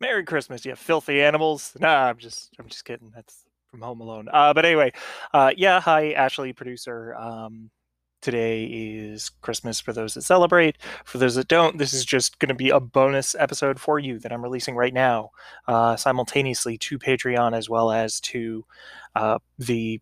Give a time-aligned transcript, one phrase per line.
[0.00, 1.72] Merry Christmas, you filthy animals.
[1.78, 3.10] Nah, I'm just I'm just kidding.
[3.14, 4.28] That's from Home Alone.
[4.32, 4.92] Uh, but anyway,
[5.34, 7.14] uh, yeah, hi, Ashley, producer.
[7.14, 7.70] Um,
[8.20, 10.76] today is Christmas for those that celebrate.
[11.04, 14.18] For those that don't, this is just going to be a bonus episode for you
[14.20, 15.30] that I'm releasing right now,
[15.66, 18.64] uh, simultaneously to Patreon as well as to
[19.14, 20.00] uh, the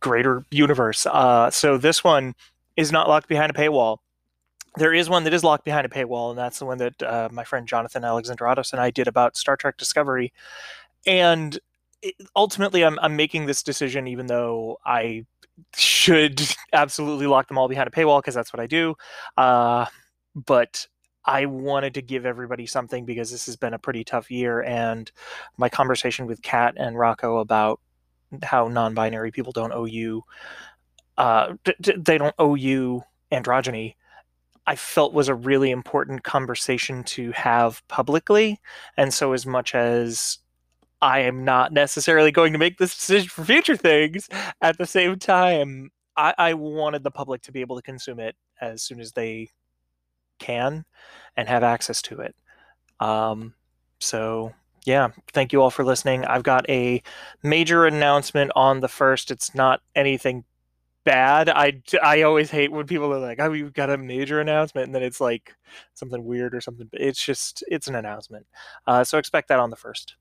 [0.00, 1.06] greater universe.
[1.06, 2.34] Uh, so this one
[2.76, 3.98] is not locked behind a paywall.
[4.76, 7.28] There is one that is locked behind a paywall, and that's the one that uh,
[7.32, 10.32] my friend Jonathan Alexandratos and I did about Star Trek Discovery.
[11.06, 11.58] And
[12.02, 15.26] it, ultimately, I'm, I'm making this decision, even though I
[15.74, 16.40] should
[16.72, 18.94] absolutely lock them all behind a paywall because that's what I do.
[19.36, 19.86] Uh,
[20.34, 20.86] but
[21.24, 24.62] I wanted to give everybody something because this has been a pretty tough year.
[24.62, 25.10] And
[25.56, 27.80] my conversation with Kat and Rocco about
[28.42, 30.22] how non-binary people don't owe you,
[31.18, 31.54] uh,
[31.96, 33.02] they don't owe you
[33.32, 33.96] androgyny.
[34.70, 38.60] I felt was a really important conversation to have publicly.
[38.96, 40.38] And so, as much as
[41.02, 44.28] I am not necessarily going to make this decision for future things.
[44.62, 48.36] At the same time, I, I wanted the public to be able to consume it
[48.60, 49.50] as soon as they
[50.38, 50.84] can
[51.36, 52.36] and have access to it.
[53.00, 53.54] Um,
[53.98, 56.24] so yeah, thank you all for listening.
[56.26, 57.02] I've got a
[57.42, 59.32] major announcement on the first.
[59.32, 60.44] It's not anything
[61.10, 61.48] bad.
[61.48, 64.94] I, I always hate when people are like, "Oh, we've got a major announcement," and
[64.94, 65.54] then it's like
[65.94, 66.88] something weird or something.
[66.92, 68.46] It's just it's an announcement.
[68.86, 70.14] Uh, so expect that on the first.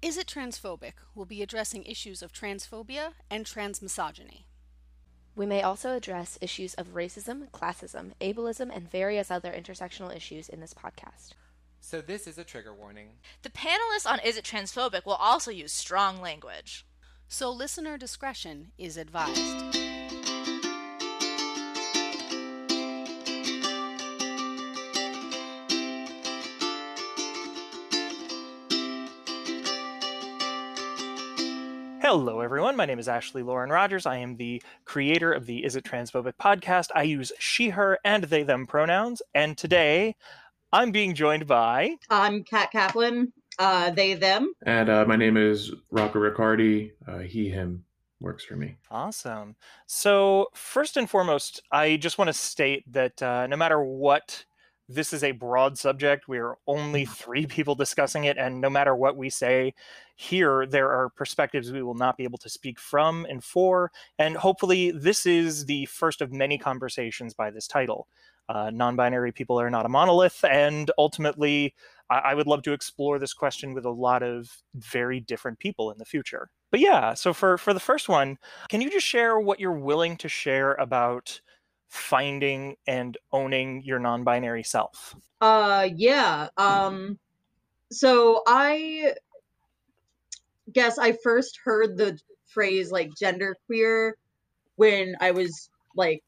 [0.00, 4.44] Is It Transphobic We'll be addressing issues of transphobia and transmisogyny.
[5.34, 10.60] We may also address issues of racism, classism, ableism, and various other intersectional issues in
[10.60, 11.30] this podcast.
[11.80, 13.08] So, this is a trigger warning.
[13.42, 16.84] The panelists on Is It Transphobic will also use strong language.
[17.30, 19.76] So, listener discretion is advised.
[32.00, 32.76] Hello, everyone.
[32.76, 34.06] My name is Ashley Lauren Rogers.
[34.06, 36.88] I am the creator of the Is It Transphobic podcast.
[36.94, 39.20] I use she, her, and they, them pronouns.
[39.34, 40.16] And today
[40.72, 41.96] I'm being joined by.
[42.08, 44.52] I'm Kat Kaplan, uh, they, them.
[44.64, 46.92] And uh, my name is Rocco Riccardi.
[47.06, 47.84] Uh, he, him
[48.20, 48.76] works for me.
[48.90, 49.56] Awesome.
[49.86, 54.44] So, first and foremost, I just want to state that uh, no matter what
[54.88, 56.28] this is a broad subject.
[56.28, 57.10] We are only mm.
[57.10, 59.74] three people discussing it, and no matter what we say
[60.16, 63.92] here, there are perspectives we will not be able to speak from and for.
[64.18, 68.08] And hopefully, this is the first of many conversations by this title.
[68.48, 71.74] Uh, non binary people are not a monolith, and ultimately,
[72.10, 75.90] I-, I would love to explore this question with a lot of very different people
[75.90, 76.50] in the future.
[76.70, 78.38] But yeah, so for, for the first one,
[78.68, 81.40] can you just share what you're willing to share about?
[81.88, 85.16] finding and owning your non-binary self?
[85.40, 86.48] Uh yeah.
[86.56, 87.18] Um
[87.90, 89.14] so I
[90.72, 94.16] guess I first heard the phrase like gender queer
[94.76, 96.22] when I was like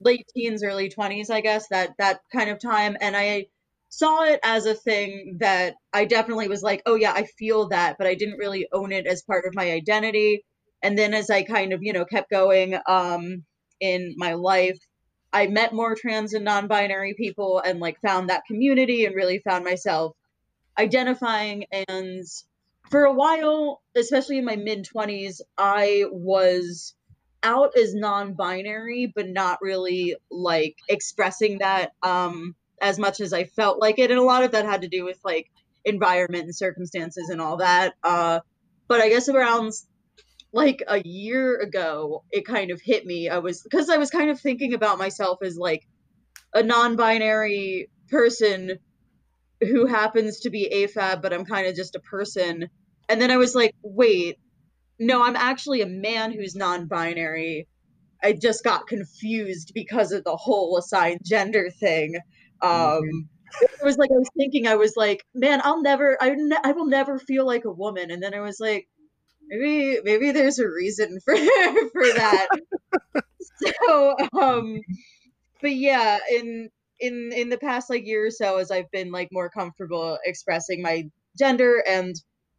[0.00, 3.46] late teens early 20s I guess that that kind of time and I
[3.90, 7.96] saw it as a thing that I definitely was like oh yeah I feel that
[7.98, 10.44] but I didn't really own it as part of my identity.
[10.82, 13.44] And then as I kind of you know kept going um
[13.80, 14.78] in my life
[15.32, 19.64] i met more trans and non-binary people and like found that community and really found
[19.64, 20.16] myself
[20.78, 21.64] identifying.
[21.88, 22.24] And
[22.90, 26.94] for a while especially in my mid 20s i was
[27.42, 33.80] out as non-binary but not really like expressing that um as much as i felt
[33.80, 35.50] like it and a lot of that had to do with like
[35.84, 38.40] environment and circumstances and all that uh
[38.88, 39.72] but i guess around
[40.52, 43.28] like a year ago it kind of hit me.
[43.28, 45.86] I was because i was kind of thinking about myself as like
[46.54, 48.78] a non-binary person
[49.60, 52.68] who happens to be afab but i'm kind of just a person.
[53.08, 54.38] And then i was like wait
[54.98, 57.68] no i'm actually a man who's non-binary.
[58.22, 62.18] I just got confused because of the whole assigned gender thing
[62.62, 63.28] um
[63.60, 66.72] it was like i was thinking i was like man i'll never I, ne- I
[66.72, 68.10] will never feel like a woman.
[68.10, 68.88] And then i was like
[69.48, 72.48] maybe maybe there's a reason for for that.
[73.88, 74.80] So um
[75.60, 79.28] but yeah in in in the past like year or so as i've been like
[79.32, 82.14] more comfortable expressing my gender and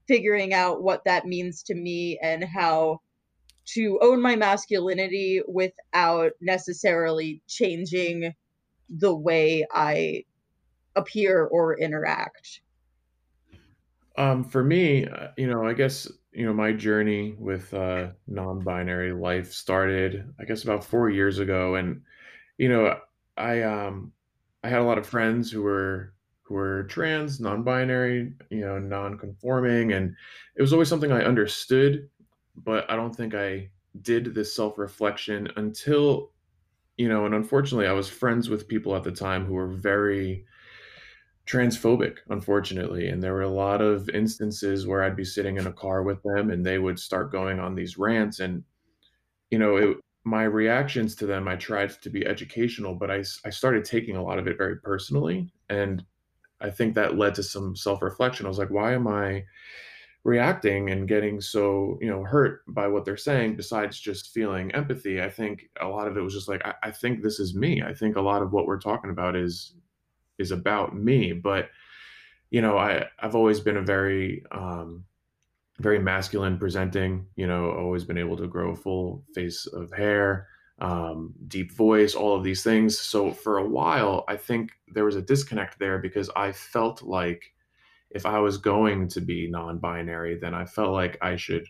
[0.08, 3.00] figuring out what that means to me and how
[3.66, 8.34] to own my masculinity without necessarily changing
[8.90, 10.24] the way i
[10.96, 12.62] appear or interact.
[14.18, 19.14] Um, for me, uh, you know, I guess you know my journey with uh, non-binary
[19.14, 22.02] life started, I guess, about four years ago, and
[22.58, 23.00] you know,
[23.38, 24.12] I um,
[24.64, 26.14] I had a lot of friends who were
[26.44, 30.16] who were trans, non-binary, you know, non-conforming, and
[30.56, 32.10] it was always something I understood,
[32.58, 33.70] but I don't think I
[34.02, 36.32] did this self-reflection until,
[37.00, 40.44] you know, and unfortunately, I was friends with people at the time who were very
[41.48, 43.08] transphobic, unfortunately.
[43.08, 46.22] And there were a lot of instances where I'd be sitting in a car with
[46.24, 48.42] them and they would start going on these rants.
[48.42, 48.66] And,
[49.50, 53.50] you know, it, my reactions to them, I tried to be educational, but I, I
[53.50, 55.50] started taking a lot of it very personally.
[55.70, 56.04] And
[56.60, 58.46] I think that led to some self reflection.
[58.46, 59.46] I was like, why am I
[60.24, 65.22] reacting and getting so, you know, hurt by what they're saying besides just feeling empathy?
[65.22, 67.82] I think a lot of it was just like, I, I think this is me.
[67.82, 69.74] I think a lot of what we're talking about is
[70.38, 71.34] is about me.
[71.34, 71.70] But,
[72.50, 75.06] you know, I, I've always been a very um
[75.80, 80.48] very masculine presenting, you know, always been able to grow a full face of hair
[80.82, 82.98] um, deep voice, all of these things.
[82.98, 87.54] So for a while, I think there was a disconnect there because I felt like
[88.12, 91.68] if I was going to be non-binary, then I felt like I should,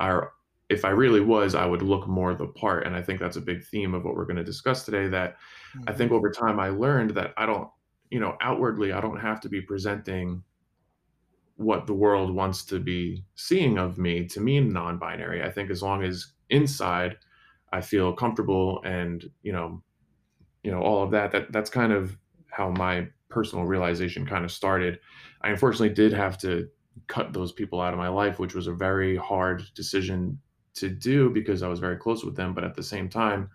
[0.00, 0.32] or
[0.68, 2.86] if I really was, I would look more the part.
[2.86, 5.08] And I think that's a big theme of what we're going to discuss today.
[5.08, 5.36] That
[5.76, 5.84] mm-hmm.
[5.88, 7.68] I think over time I learned that I don't,
[8.10, 10.42] you know, outwardly I don't have to be presenting
[11.56, 15.42] what the world wants to be seeing of me to mean non-binary.
[15.42, 17.16] I think as long as inside
[17.72, 19.82] I feel comfortable and you know,
[20.62, 21.30] you know all of that.
[21.32, 22.16] That that's kind of
[22.50, 25.00] how my personal realization kind of started.
[25.42, 26.68] I unfortunately did have to
[27.08, 30.38] cut those people out of my life, which was a very hard decision
[30.74, 32.54] to do because I was very close with them.
[32.54, 33.50] But at the same time,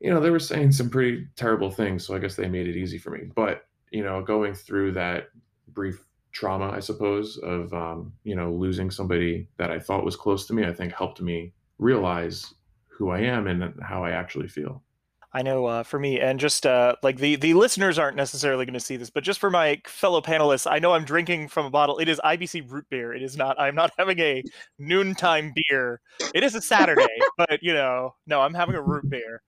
[0.00, 2.06] you know, they were saying some pretty terrible things.
[2.06, 3.30] So I guess they made it easy for me.
[3.34, 5.28] But, you know, going through that
[5.68, 10.46] brief trauma, I suppose, of, um, you know, losing somebody that I thought was close
[10.46, 12.54] to me, I think helped me realize
[12.86, 14.82] who I am and how I actually feel.
[15.32, 18.74] I know uh, for me, and just uh, like the the listeners aren't necessarily going
[18.74, 21.70] to see this, but just for my fellow panelists, I know I'm drinking from a
[21.70, 21.98] bottle.
[21.98, 23.12] It is IBC root beer.
[23.14, 23.58] It is not.
[23.60, 24.42] I'm not having a
[24.78, 26.00] noontime beer.
[26.34, 27.06] It is a Saturday,
[27.38, 29.42] but you know, no, I'm having a root beer.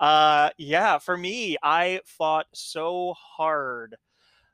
[0.00, 3.96] Uh, yeah, for me, I fought so hard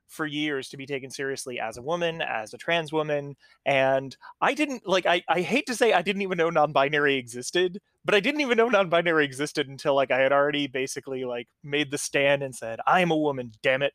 [0.09, 3.35] for years to be taken seriously as a woman, as a trans woman.
[3.65, 7.81] And I didn't like I, I hate to say I didn't even know non-binary existed,
[8.05, 11.91] but I didn't even know non-binary existed until like I had already basically like made
[11.91, 13.93] the stand and said, I'm a woman, damn it.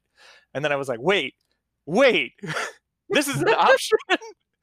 [0.54, 1.36] And then I was like, wait,
[1.86, 2.34] wait,
[3.10, 3.98] this is an option.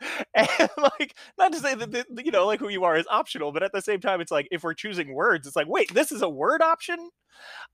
[0.34, 3.52] and like not to say that the, you know like who you are is optional
[3.52, 6.12] but at the same time it's like if we're choosing words it's like wait this
[6.12, 7.08] is a word option mm.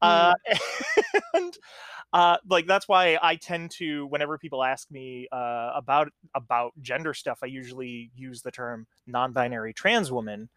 [0.03, 0.33] uh
[1.35, 1.59] and
[2.13, 7.15] uh, like that's why I tend to whenever people ask me uh, about about gender
[7.15, 10.49] stuff, I usually use the term non-binary trans woman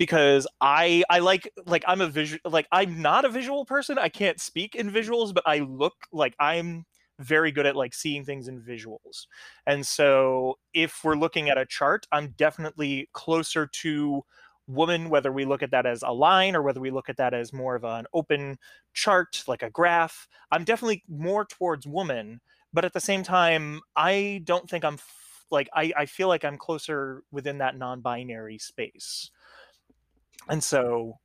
[0.00, 3.98] because I I like like I'm a visual like I'm not a visual person.
[3.98, 6.86] I can't speak in visuals, but I look like I'm
[7.20, 9.26] very good at like seeing things in visuals.
[9.66, 14.22] And so if we're looking at a chart, I'm definitely closer to
[14.66, 17.34] woman, whether we look at that as a line or whether we look at that
[17.34, 18.56] as more of an open
[18.94, 20.28] chart, like a graph.
[20.50, 22.40] I'm definitely more towards woman,
[22.72, 26.44] but at the same time, I don't think I'm f- like, I, I feel like
[26.44, 29.30] I'm closer within that non binary space.
[30.48, 31.18] And so,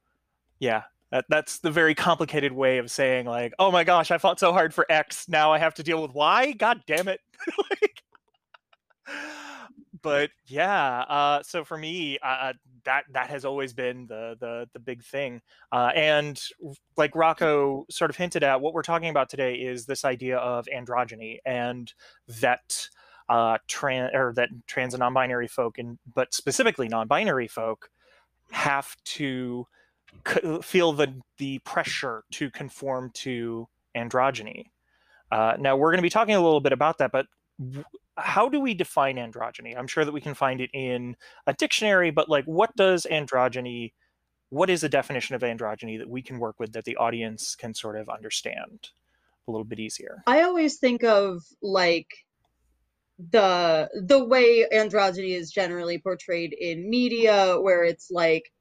[0.60, 4.40] yeah, that, that's the very complicated way of saying, like, oh my gosh, I fought
[4.40, 5.28] so hard for X.
[5.30, 6.54] Now I have to deal with Y.
[6.54, 7.22] God damn it.
[7.72, 8.04] like,
[10.02, 14.80] but yeah, uh, so for me, uh, that that has always been the the the
[14.80, 15.42] big thing.
[15.72, 16.40] Uh, and
[16.98, 20.68] like Rocco sort of hinted at, what we're talking about today is this idea of
[20.68, 21.92] androgyny and
[22.42, 22.88] that
[23.30, 27.90] uh, trans or that trans and non-binary folk, and but specifically non-binary folk,
[28.52, 29.66] have to
[30.28, 34.66] c- feel the the pressure to conform to androgyny.
[35.32, 37.26] Uh, now we're going to be talking a little bit about that, but
[38.18, 39.78] how do we define androgyny?
[39.78, 41.16] I'm sure that we can find it in
[41.48, 43.94] a dictionary, but like, what does androgyny?
[44.50, 47.74] What is a definition of androgyny that we can work with that the audience can
[47.74, 48.90] sort of understand
[49.48, 50.24] a little bit easier?
[50.28, 52.25] I always think of like
[53.18, 58.52] the the way androgyny is generally portrayed in media, where it's like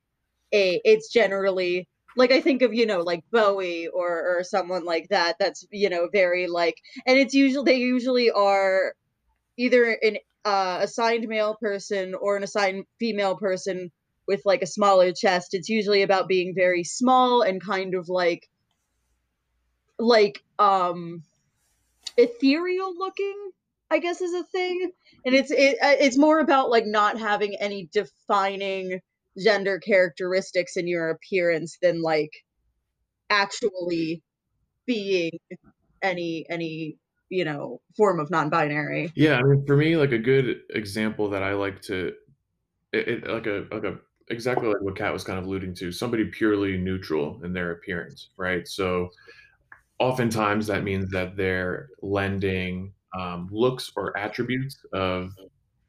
[0.52, 5.08] a it's generally like I think of you know like Bowie or or someone like
[5.10, 5.36] that.
[5.40, 8.94] That's you know very like, and it's usually they usually are
[9.56, 13.90] either an uh, assigned male person or an assigned female person
[14.26, 15.48] with like a smaller chest.
[15.54, 18.48] It's usually about being very small and kind of like
[19.98, 21.22] like um
[22.16, 23.50] ethereal looking
[23.94, 24.90] i guess is a thing
[25.24, 29.00] and it's it, uh, it's more about like not having any defining
[29.42, 32.30] gender characteristics in your appearance than like
[33.30, 34.22] actually
[34.86, 35.32] being
[36.02, 36.98] any any
[37.34, 39.12] you know, form of non-binary.
[39.16, 42.12] Yeah, I mean, for me, like a good example that I like to,
[42.92, 43.98] it, it, like a like a
[44.28, 48.30] exactly like what Kat was kind of alluding to, somebody purely neutral in their appearance,
[48.36, 48.68] right?
[48.68, 49.10] So,
[49.98, 55.32] oftentimes that means that they're lending um, looks or attributes of,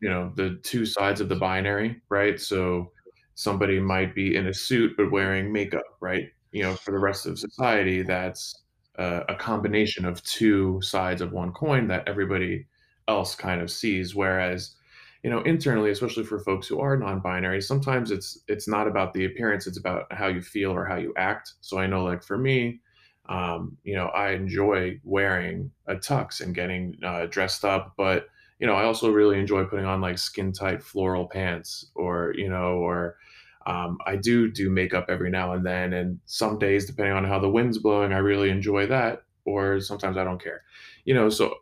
[0.02, 2.40] you know, the two sides of the binary, right?
[2.40, 2.92] So,
[3.36, 6.30] somebody might be in a suit but wearing makeup, right?
[6.52, 8.64] You know, for the rest of society, that's
[8.98, 12.66] uh, a combination of two sides of one coin that everybody
[13.08, 14.16] else kind of sees.
[14.16, 14.76] Whereas,
[15.24, 19.26] you know, internally, especially for folks who are non-binary, sometimes it's it's not about the
[19.26, 21.54] appearance; it's about how you feel or how you act.
[21.62, 22.80] So I know, like for me,
[23.28, 28.28] um, you know, I enjoy wearing a tux and getting uh, dressed up, but
[28.60, 32.50] you know, I also really enjoy putting on like skin tight floral pants or, you
[32.50, 33.18] know, or
[33.66, 37.40] um, I do do makeup every now and then, and some days, depending on how
[37.40, 40.62] the wind's blowing, I really enjoy that, or sometimes I don't care.
[41.04, 41.56] You know, so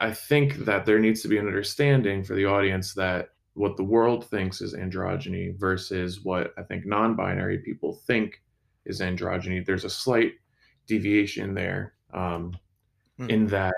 [0.00, 3.84] I think that there needs to be an understanding for the audience that what the
[3.84, 8.42] world thinks is androgyny versus what I think non-binary people think
[8.84, 9.64] is androgyny.
[9.64, 10.32] There's a slight
[10.88, 12.56] deviation there, um,
[13.20, 13.28] mm.
[13.28, 13.74] in that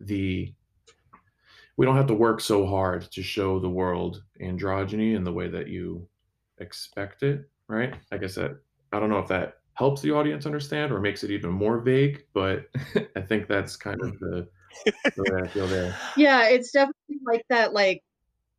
[0.00, 0.52] the
[1.76, 5.48] we don't have to work so hard to show the world androgyny in the way
[5.48, 6.06] that you
[6.58, 7.94] expect it, right?
[8.10, 8.56] Like I said,
[8.92, 12.24] I don't know if that helps the audience understand or makes it even more vague,
[12.34, 12.66] but
[13.16, 14.46] I think that's kind of the,
[14.84, 15.96] the way I feel there.
[16.16, 18.02] Yeah, it's definitely like that, like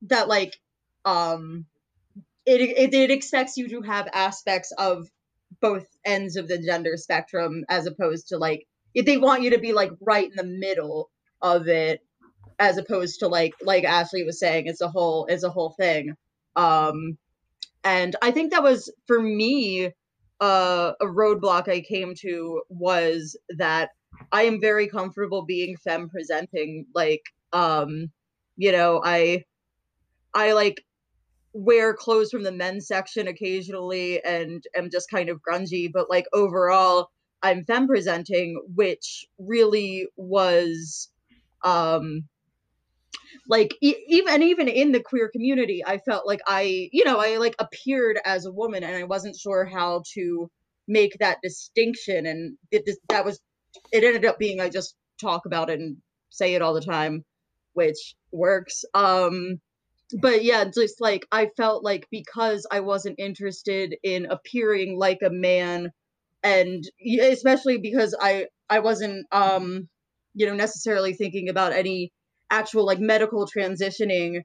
[0.03, 0.59] that, like
[1.05, 1.65] um,
[2.45, 5.07] it, it it expects you to have aspects of
[5.61, 9.59] both ends of the gender spectrum, as opposed to like if they want you to
[9.59, 11.09] be like right in the middle
[11.41, 12.01] of it,
[12.59, 16.15] as opposed to like like Ashley was saying, it's a whole it's a whole thing.
[16.55, 17.17] Um,
[17.83, 19.91] and I think that was for me
[20.41, 23.89] uh, a roadblock I came to was that
[24.31, 26.85] I am very comfortable being femme presenting.
[26.93, 28.11] Like, um,
[28.57, 29.43] you know, I
[30.33, 30.83] I like
[31.53, 36.25] wear clothes from the men's section occasionally and am just kind of grungy, but like
[36.33, 37.09] overall,
[37.41, 41.09] I'm femme presenting, which really was
[41.63, 42.23] um
[43.47, 47.37] like e- even even in the queer community i felt like i you know i
[47.37, 50.49] like appeared as a woman and i wasn't sure how to
[50.87, 53.39] make that distinction and it that was
[53.91, 55.97] it ended up being i just talk about it and
[56.29, 57.23] say it all the time
[57.73, 59.59] which works um
[60.21, 65.29] but yeah just like i felt like because i wasn't interested in appearing like a
[65.29, 65.91] man
[66.43, 66.83] and
[67.21, 69.87] especially because i i wasn't um
[70.33, 72.11] you know necessarily thinking about any
[72.51, 74.41] actual like medical transitioning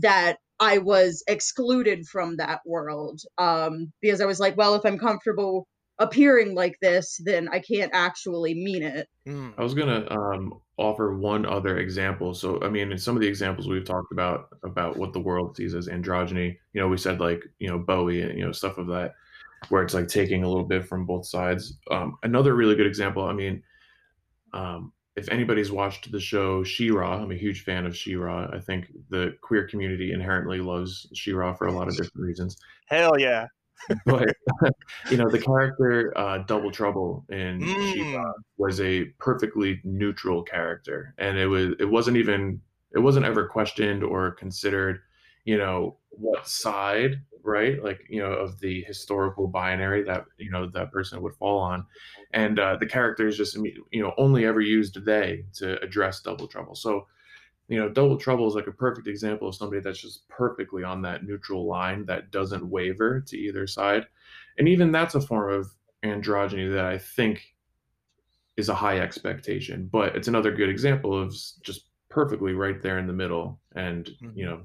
[0.00, 4.98] that I was excluded from that world um, because I was like, well, if I'm
[4.98, 5.66] comfortable
[5.98, 9.08] appearing like this, then I can't actually mean it.
[9.26, 9.54] Mm.
[9.58, 12.34] I was gonna um, offer one other example.
[12.34, 15.56] So, I mean, in some of the examples we've talked about about what the world
[15.56, 18.78] sees as androgyny, you know, we said like you know Bowie and you know stuff
[18.78, 19.14] of that,
[19.68, 21.78] where it's like taking a little bit from both sides.
[21.90, 23.24] Um, another really good example.
[23.24, 23.62] I mean,
[24.52, 28.48] um, if anybody's watched the show She-Ra, I'm a huge fan of She-Ra.
[28.52, 32.56] I think the queer community inherently loves She-Ra for a lot of different reasons.
[32.86, 33.46] Hell yeah.
[34.06, 34.34] But
[35.10, 37.92] you know, the character uh, Double Trouble in mm.
[37.92, 42.60] She-Ra was a perfectly neutral character, and it was it wasn't even
[42.94, 45.00] it wasn't ever questioned or considered,
[45.44, 50.68] you know, what side right like you know of the historical binary that you know
[50.68, 51.84] that person would fall on
[52.32, 53.56] and uh, the characters just
[53.90, 57.06] you know only ever used they to address double trouble so
[57.72, 61.02] you know double trouble is like a perfect example of somebody that's just perfectly on
[61.02, 64.06] that neutral line that doesn't waver to either side
[64.58, 65.70] and even that's a form of
[66.04, 67.54] androgyny that i think
[68.56, 73.06] is a high expectation but it's another good example of just perfectly right there in
[73.06, 74.38] the middle and mm-hmm.
[74.38, 74.62] you know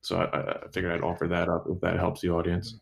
[0.00, 2.78] so I, I figured I'd offer that up if that helps the audience.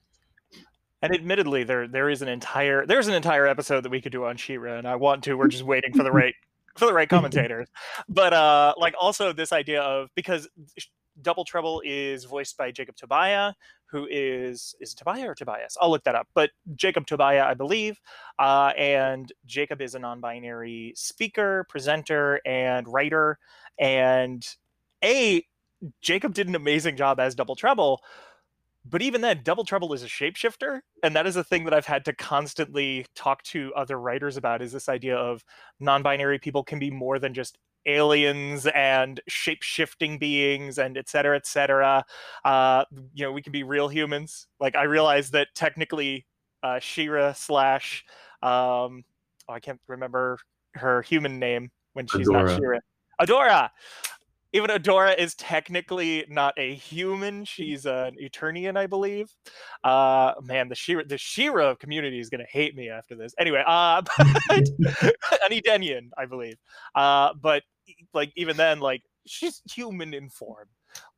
[1.02, 4.24] And admittedly, there there is an entire there's an entire episode that we could do
[4.24, 5.34] on She-Ra, and I want to.
[5.34, 6.34] We're just waiting for the right
[6.78, 7.68] for the right commentators.
[8.08, 10.48] But uh, like also this idea of because
[11.22, 13.54] Double Trouble is voiced by Jacob Tobia,
[13.90, 15.76] who is is Tobia or Tobias?
[15.80, 16.28] I'll look that up.
[16.34, 18.00] But Jacob Tobia, I believe,
[18.38, 23.38] uh, and Jacob is a non-binary speaker, presenter, and writer.
[23.78, 24.46] And
[25.02, 25.44] a
[26.02, 28.02] Jacob did an amazing job as Double Trouble,
[28.88, 31.86] but even then, Double Trouble is a shapeshifter, and that is a thing that I've
[31.86, 34.62] had to constantly talk to other writers about.
[34.62, 35.44] Is this idea of
[35.80, 41.46] non-binary people can be more than just aliens and shape-shifting beings and et cetera, et
[41.46, 42.04] cetera.
[42.44, 44.48] Uh, you know, we can be real humans.
[44.58, 46.26] Like I realize that technically,
[46.64, 48.04] uh, She-Ra slash,
[48.42, 49.04] um,
[49.48, 50.38] oh, I can't remember
[50.74, 52.48] her human name when she's Adora.
[52.48, 52.78] not She-Ra.
[53.20, 53.70] Adora.
[54.52, 59.30] Even Adora is technically not a human; she's an Eternian, I believe.
[59.84, 63.34] Uh, man, the She-Ra, the She-Ra community is gonna hate me after this.
[63.38, 64.02] Anyway, uh,
[64.48, 64.68] but
[65.44, 66.56] an Edenian, I believe.
[66.94, 67.62] Uh, but
[68.14, 70.68] like even then, like she's human in form.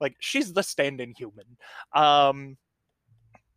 [0.00, 1.56] Like she's the stand-in human.
[1.94, 2.56] Um,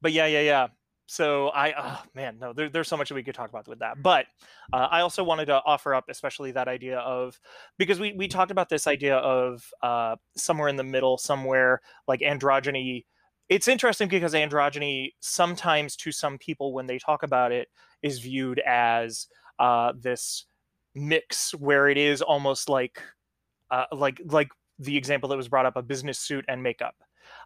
[0.01, 0.67] but yeah, yeah, yeah
[1.11, 3.79] so I, oh man, no, there, there's so much that we could talk about with
[3.79, 4.01] that.
[4.01, 4.27] But
[4.71, 7.37] uh, I also wanted to offer up, especially that idea of
[7.77, 12.21] because we we talked about this idea of uh, somewhere in the middle, somewhere like
[12.21, 13.03] androgyny.
[13.49, 17.67] It's interesting because androgyny sometimes to some people when they talk about it
[18.01, 19.27] is viewed as
[19.59, 20.45] uh, this
[20.95, 23.03] mix where it is almost like
[23.69, 24.47] uh, like like
[24.79, 26.95] the example that was brought up a business suit and makeup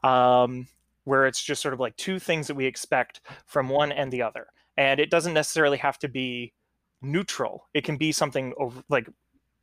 [0.04, 0.68] um,
[1.06, 4.22] where it's just sort of like two things that we expect from one and the
[4.22, 4.48] other.
[4.78, 6.54] And it doesn't necessarily have to be
[7.02, 7.68] neutral.
[7.74, 9.08] It can be something over, like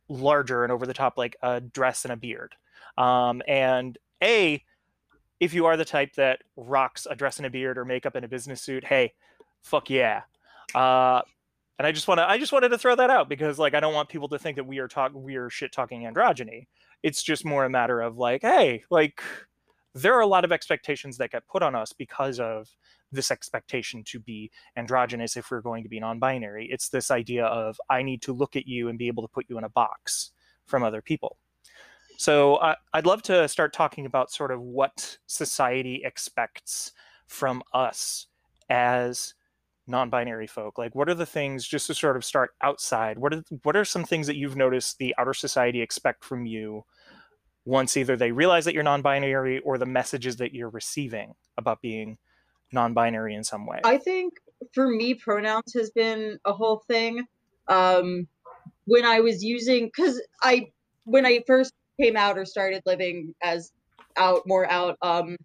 [0.09, 2.55] larger and over the top, like a dress and a beard.
[2.97, 4.63] Um, and A,
[5.39, 8.23] if you are the type that rocks a dress and a beard or makeup in
[8.23, 9.13] a business suit, hey,
[9.61, 10.21] fuck yeah.
[10.73, 11.21] Uh,
[11.77, 13.79] and I just want to, I just wanted to throw that out because like I
[13.79, 16.67] don't want people to think that we are talking, we are shit talking androgyny.
[17.01, 19.21] It's just more a matter of like, hey, like
[19.93, 22.67] there are a lot of expectations that get put on us because of
[23.11, 26.67] this expectation to be androgynous if we're going to be non-binary.
[26.71, 29.45] It's this idea of i need to look at you and be able to put
[29.49, 30.31] you in a box
[30.65, 31.37] from other people.
[32.17, 32.59] So
[32.93, 36.91] i'd love to start talking about sort of what society expects
[37.27, 38.27] from us
[38.69, 39.35] as
[39.85, 40.77] non-binary folk.
[40.77, 43.85] Like what are the things just to sort of start outside what are what are
[43.85, 46.83] some things that you've noticed the outer society expect from you
[47.65, 52.17] once either they realize that you're non-binary or the messages that you're receiving about being
[52.71, 53.79] non-binary in some way.
[53.83, 54.33] I think
[54.73, 57.25] for me pronouns has been a whole thing.
[57.67, 58.27] Um
[58.85, 60.67] when i was using because i
[61.05, 63.71] when i first came out or started living as
[64.17, 65.37] out more out um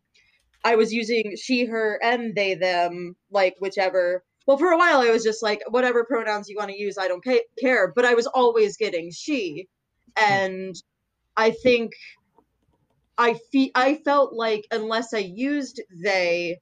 [0.65, 4.25] i was using she her and they them like whichever.
[4.47, 7.07] Well for a while i was just like whatever pronouns you want to use i
[7.07, 9.69] don't ca- care but i was always getting she
[10.17, 10.75] and
[11.39, 11.93] I think
[13.17, 16.59] I fe- I felt like unless I used they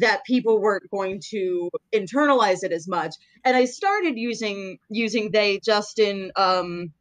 [0.00, 3.14] that people weren't going to internalize it as much.
[3.44, 6.92] And i started using using they just in um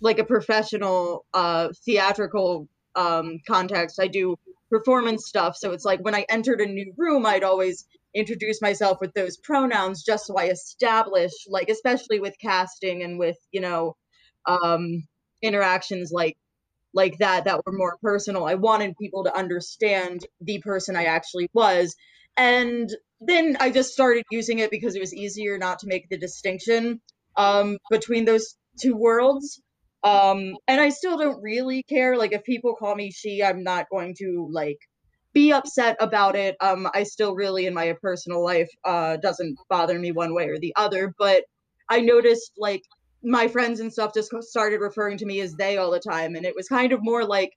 [0.00, 4.00] like a professional uh theatrical um context.
[4.00, 4.36] I do
[4.70, 5.56] performance stuff.
[5.56, 9.36] So it's like when i entered a new room i'd always introduce myself with those
[9.38, 13.96] pronouns just so i establish like especially with casting and with you know
[14.46, 15.04] um
[15.42, 16.36] interactions like
[16.94, 18.44] like that that were more personal.
[18.44, 21.94] I wanted people to understand the person I actually was.
[22.36, 26.18] And then I just started using it because it was easier not to make the
[26.18, 27.00] distinction
[27.36, 29.60] um, between those two worlds.
[30.04, 32.16] Um, and I still don't really care.
[32.16, 34.78] Like, if people call me she, I'm not going to like
[35.32, 36.56] be upset about it.
[36.60, 40.58] Um, I still really, in my personal life, uh, doesn't bother me one way or
[40.58, 41.14] the other.
[41.18, 41.44] But
[41.88, 42.82] I noticed like
[43.22, 46.44] my friends and stuff just started referring to me as they all the time and
[46.44, 47.52] it was kind of more like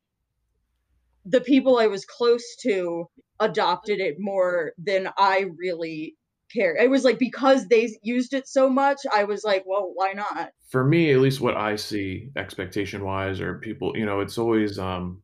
[1.26, 3.06] the people i was close to
[3.40, 6.16] adopted it more than i really
[6.54, 10.14] cared it was like because they used it so much i was like well why
[10.14, 10.52] not?
[10.70, 14.78] For me at least what i see expectation wise or people you know it's always
[14.78, 15.24] um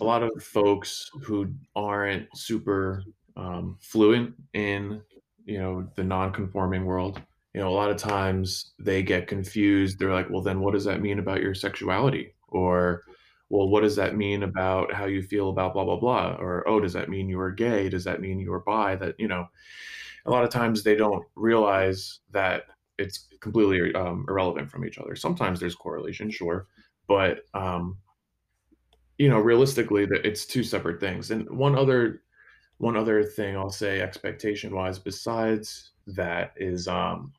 [0.00, 3.04] a lot of folks who aren't super
[3.36, 5.00] um, fluent in
[5.44, 7.20] you know the non-conforming world
[7.54, 9.98] you know, a lot of times they get confused.
[9.98, 12.34] They're like, well, then what does that mean about your sexuality?
[12.48, 13.02] Or,
[13.50, 16.36] well, what does that mean about how you feel about blah, blah, blah?
[16.38, 17.90] Or, oh, does that mean you are gay?
[17.90, 18.96] Does that mean you are bi?
[18.96, 19.46] That, you know,
[20.24, 22.64] a lot of times they don't realize that
[22.96, 25.14] it's completely um, irrelevant from each other.
[25.14, 26.68] Sometimes there's correlation, sure.
[27.06, 27.98] But, um,
[29.18, 31.30] you know, realistically, that it's two separate things.
[31.30, 32.22] And one other,
[32.78, 37.32] one other thing I'll say expectation wise, besides that is, um,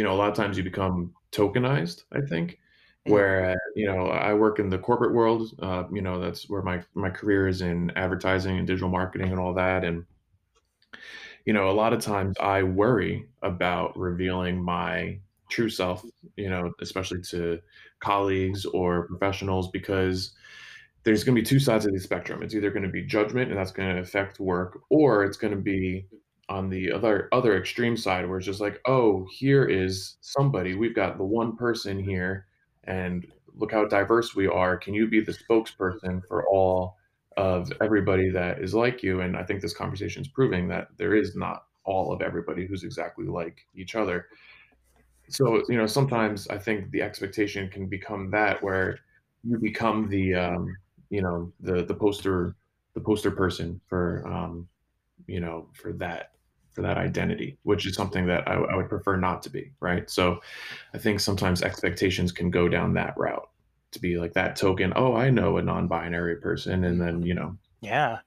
[0.00, 2.58] you know, a lot of times you become tokenized, I think.
[3.04, 6.82] Where you know I work in the corporate world, uh, you know that's where my
[6.94, 9.84] my career is in advertising and digital marketing and all that.
[9.84, 10.06] And
[11.44, 15.18] you know, a lot of times I worry about revealing my
[15.50, 16.02] true self,
[16.36, 17.60] you know, especially to
[17.98, 20.32] colleagues or professionals, because
[21.04, 22.42] there's going to be two sides of the spectrum.
[22.42, 25.54] It's either going to be judgment and that's going to affect work, or it's going
[25.54, 26.06] to be
[26.50, 30.74] on the other other extreme side where it's just like oh here is somebody.
[30.74, 32.46] We've got the one person here
[32.84, 34.76] and look how diverse we are.
[34.76, 36.96] Can you be the spokesperson for all
[37.36, 39.20] of everybody that is like you?
[39.20, 42.84] And i think this conversation is proving that there is not all of everybody who's
[42.84, 44.26] exactly like each other.
[45.28, 48.98] So you know sometimes i think the expectation can become that where
[49.44, 50.76] you become the um
[51.10, 52.56] you know the the poster
[52.94, 54.66] the poster person for um
[55.28, 56.32] you know for that
[56.72, 60.08] for that identity which is something that I, I would prefer not to be right
[60.08, 60.40] so
[60.94, 63.48] i think sometimes expectations can go down that route
[63.92, 67.56] to be like that token oh i know a non-binary person and then you know
[67.80, 68.18] Yeah.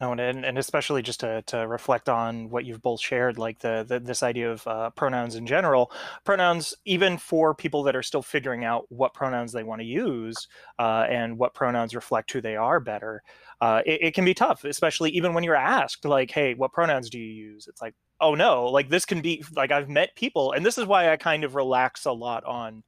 [0.00, 3.84] And, and and especially just to, to reflect on what you've both shared, like the,
[3.86, 5.90] the this idea of uh, pronouns in general.
[6.24, 10.46] Pronouns, even for people that are still figuring out what pronouns they want to use
[10.78, 13.24] uh, and what pronouns reflect who they are better,
[13.60, 17.10] uh, it, it can be tough, especially even when you're asked, like, "Hey, what pronouns
[17.10, 20.52] do you use?" It's like, "Oh no!" Like this can be like I've met people,
[20.52, 22.82] and this is why I kind of relax a lot on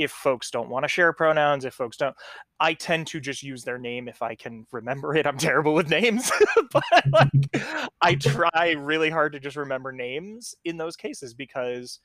[0.00, 2.16] if folks don't want to share pronouns, if folks don't,
[2.58, 5.26] I tend to just use their name if I can remember it.
[5.26, 6.32] I'm terrible with names,
[6.72, 7.62] but like,
[8.00, 12.00] I try really hard to just remember names in those cases because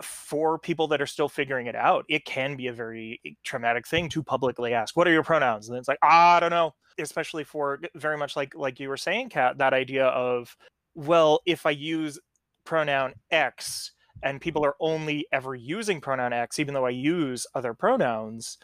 [0.00, 4.08] for people that are still figuring it out, it can be a very traumatic thing
[4.10, 6.74] to publicly ask, "What are your pronouns?" And it's like, ah, I don't know.
[6.98, 10.56] Especially for very much like like you were saying, Kat, that idea of,
[10.94, 12.18] well, if I use
[12.64, 17.74] pronoun X, and people are only ever using pronoun X, even though I use other
[17.74, 18.58] pronouns,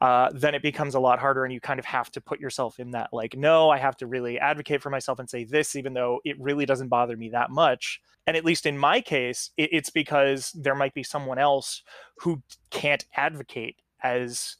[0.00, 1.44] uh, then it becomes a lot harder.
[1.44, 4.06] And you kind of have to put yourself in that, like, no, I have to
[4.06, 7.50] really advocate for myself and say this, even though it really doesn't bother me that
[7.50, 8.00] much.
[8.26, 11.82] And at least in my case, it, it's because there might be someone else
[12.18, 14.56] who can't advocate as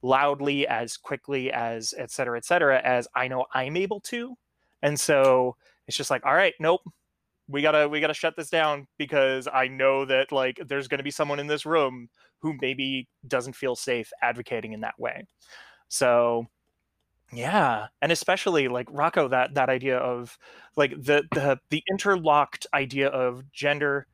[0.00, 4.36] loudly, as quickly, as et cetera, et cetera, as I know I'm able to.
[4.80, 5.56] And so
[5.88, 6.82] it's just like, all right, nope,
[7.48, 11.10] we gotta we gotta shut this down because I know that like there's gonna be
[11.10, 12.08] someone in this room
[12.40, 15.24] who maybe doesn't feel safe advocating in that way.
[15.88, 16.46] So
[17.32, 20.38] yeah, and especially like Rocco, that that idea of
[20.76, 24.06] like the the the interlocked idea of gender,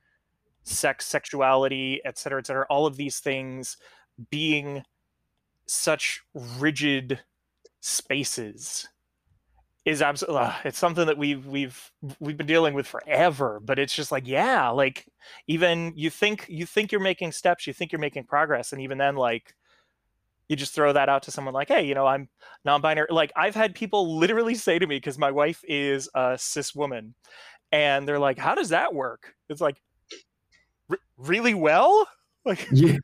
[0.64, 3.76] sex, sexuality, et cetera, et cetera, all of these things
[4.30, 4.82] being
[5.66, 6.22] such
[6.58, 7.20] rigid
[7.80, 8.88] spaces
[9.84, 13.94] is absolutely uh, it's something that we've we've we've been dealing with forever but it's
[13.94, 15.06] just like yeah like
[15.46, 18.96] even you think you think you're making steps you think you're making progress and even
[18.96, 19.54] then like
[20.48, 22.28] you just throw that out to someone like hey you know i'm
[22.64, 23.08] non-binary.
[23.10, 27.14] Like i've had people literally say to me because my wife is a cis woman
[27.72, 29.34] and they're like how does that work?
[29.48, 29.76] It's like
[31.16, 32.08] really well?
[32.46, 32.98] Like yeah.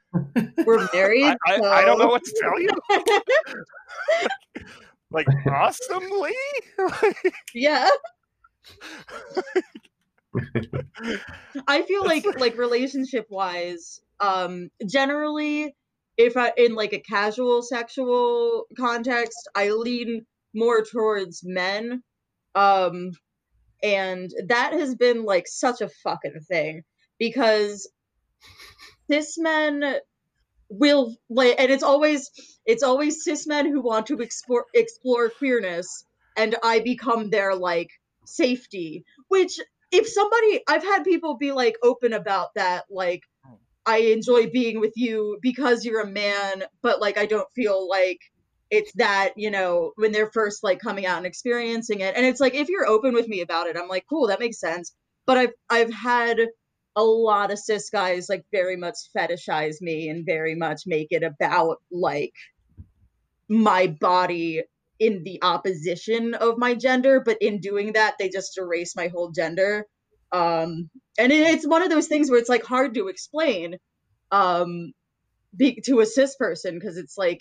[0.66, 1.64] we're married I, I, so...
[1.64, 2.68] I don't know what to tell you
[5.10, 6.34] like awesomely?
[7.54, 7.88] Yeah.
[11.66, 15.74] I feel like like relationship wise um generally
[16.16, 22.02] if i in like a casual sexual context i lean more towards men
[22.54, 23.10] um
[23.82, 26.82] and that has been like such a fucking thing
[27.18, 27.90] because
[29.10, 29.82] cis men
[30.70, 32.30] will and it's always
[32.64, 36.04] it's always cis men who want to explore explore queerness
[36.36, 37.90] and i become their like
[38.24, 39.58] safety which
[39.90, 43.22] if somebody i've had people be like open about that like
[43.84, 48.20] i enjoy being with you because you're a man but like i don't feel like
[48.70, 52.14] it's that you know when they're first like coming out and experiencing it.
[52.16, 54.60] And it's like if you're open with me about it i'm like cool that makes
[54.60, 54.94] sense.
[55.26, 56.38] But i've i've had
[56.96, 61.22] a lot of cis guys like very much fetishize me and very much make it
[61.22, 62.34] about like
[63.48, 64.62] my body
[64.98, 69.30] in the opposition of my gender but in doing that they just erase my whole
[69.30, 69.86] gender.
[70.32, 73.76] Um and it, it's one of those things where it's like hard to explain
[74.30, 74.92] um
[75.56, 77.40] be, to a cis person because it's like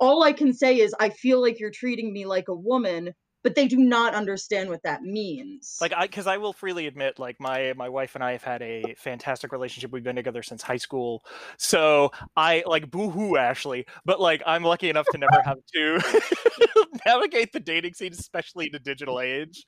[0.00, 3.54] all i can say is i feel like you're treating me like a woman but
[3.54, 5.78] they do not understand what that means.
[5.80, 8.62] Like I cuz I will freely admit like my my wife and I have had
[8.62, 9.90] a fantastic relationship.
[9.92, 11.24] We've been together since high school.
[11.58, 17.52] So I like boohoo Ashley, but like I'm lucky enough to never have to navigate
[17.52, 19.66] the dating scene especially in the digital age.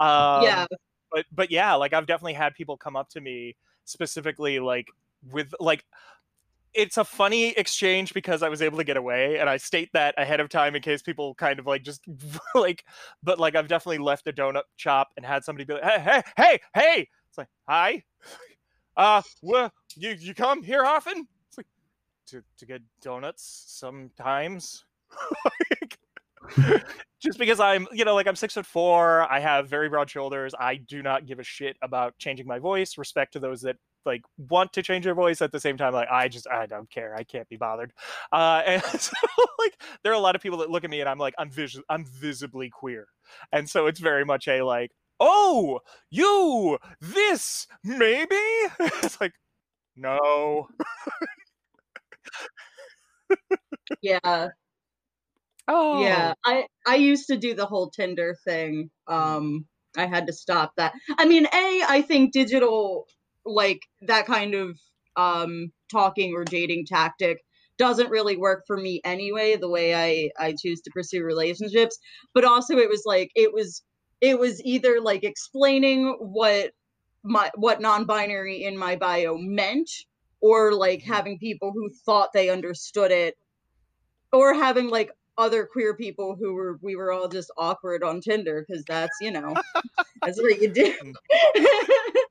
[0.00, 0.66] Um, yeah.
[1.12, 4.88] But but yeah, like I've definitely had people come up to me specifically like
[5.30, 5.84] with like
[6.74, 10.14] it's a funny exchange because I was able to get away, and I state that
[10.18, 12.02] ahead of time in case people kind of like just
[12.54, 12.84] like,
[13.22, 16.22] but like I've definitely left a donut shop and had somebody be like, hey, hey,
[16.36, 17.08] hey, hey.
[17.28, 18.02] It's like, hi,
[18.96, 21.26] uh, well, you you come here often?
[21.48, 21.66] It's like
[22.28, 24.84] to to get donuts sometimes.
[27.20, 30.54] just because I'm, you know, like I'm six foot four, I have very broad shoulders.
[30.58, 32.98] I do not give a shit about changing my voice.
[32.98, 36.08] Respect to those that like want to change their voice at the same time like
[36.10, 37.92] i just i don't care i can't be bothered
[38.32, 39.12] uh and so
[39.58, 41.50] like there are a lot of people that look at me and i'm like i'm
[41.50, 43.06] vis- i'm visibly queer
[43.52, 44.90] and so it's very much a like
[45.20, 48.34] oh you this maybe
[48.80, 49.32] it's like
[49.96, 50.68] No.
[54.02, 54.48] Yeah.
[55.68, 56.02] Oh.
[56.02, 58.90] Yeah, I I used to do the whole Tinder thing.
[59.06, 60.92] Um, I had to stop that.
[61.18, 63.06] I mean, a I think digital
[63.44, 64.78] like that kind of
[65.16, 67.38] um talking or dating tactic
[67.76, 69.56] doesn't really work for me anyway.
[69.56, 71.98] The way I I choose to pursue relationships,
[72.32, 73.82] but also it was like it was
[74.20, 76.70] it was either like explaining what
[77.22, 79.90] my what non-binary in my bio meant
[80.40, 83.34] or like having people who thought they understood it
[84.32, 88.64] or having like other queer people who were we were all just awkward on Tinder
[88.66, 89.54] because that's you know
[90.22, 90.94] that's what you do.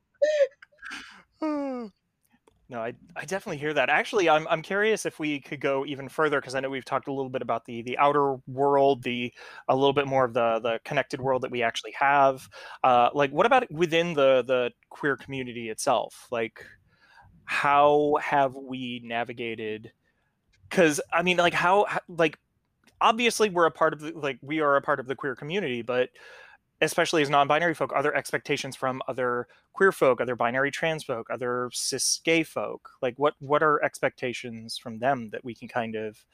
[2.70, 3.90] No, I, I definitely hear that.
[3.90, 7.08] Actually, I'm, I'm curious if we could go even further because I know we've talked
[7.08, 9.32] a little bit about the the outer world, the
[9.68, 12.48] a little bit more of the the connected world that we actually have.
[12.82, 16.26] Uh, like, what about within the the queer community itself?
[16.30, 16.64] Like,
[17.46, 19.92] how have we navigated?
[20.70, 22.38] Because I mean, like, how like
[23.00, 25.82] obviously we're a part of the like we are a part of the queer community,
[25.82, 26.10] but
[26.80, 31.70] especially as non-binary folk, other expectations from other queer folk, other binary trans folk, other
[31.72, 32.90] cis gay folk?
[33.02, 36.24] Like what what are expectations from them that we can kind of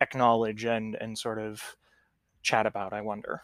[0.00, 1.76] acknowledge and and sort of
[2.42, 3.40] chat about, I wonder.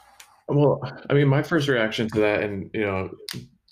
[0.49, 3.11] Well, I mean, my first reaction to that, and you know,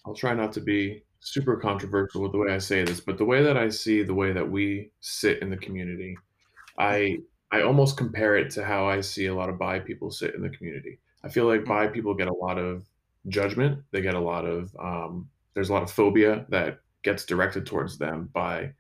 [0.05, 3.25] I'll try not to be super controversial with the way I say this, but the
[3.25, 6.17] way that I see the way that we sit in the community,
[6.79, 7.19] I
[7.51, 10.43] I almost compare it to how I see a lot of bi people sit in
[10.43, 10.99] the community.
[11.27, 12.87] I feel like bi people get a lot of
[13.29, 13.83] judgment.
[13.91, 17.99] They get a lot of um, there's a lot of phobia that gets directed towards
[17.99, 18.73] them by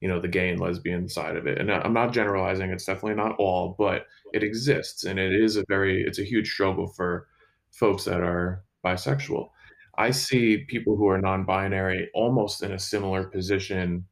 [0.00, 1.58] you know the gay and lesbian side of it.
[1.58, 2.70] And I'm not generalizing.
[2.70, 6.52] It's definitely not all, but it exists, and it is a very it's a huge
[6.52, 7.26] struggle for
[7.70, 9.48] folks that are bisexual.
[9.96, 14.04] I see people who are non-binary almost in a similar position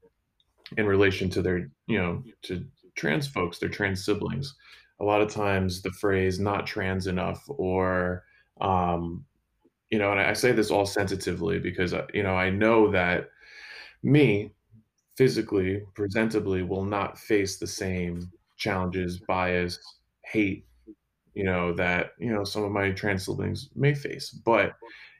[0.79, 4.55] in relation to their you know to trans folks, their trans siblings.
[5.03, 8.25] A lot of times the phrase not trans enough or,
[8.61, 9.27] um,
[9.91, 13.31] you know, and I say this all sensitively because, uh, you know, I know that
[14.03, 14.55] me
[15.17, 19.79] physically, presentably, will not face the same challenges, bias,
[20.25, 20.67] hate,
[21.35, 24.31] you know, that, you know, some of my trans siblings may face.
[24.31, 24.75] But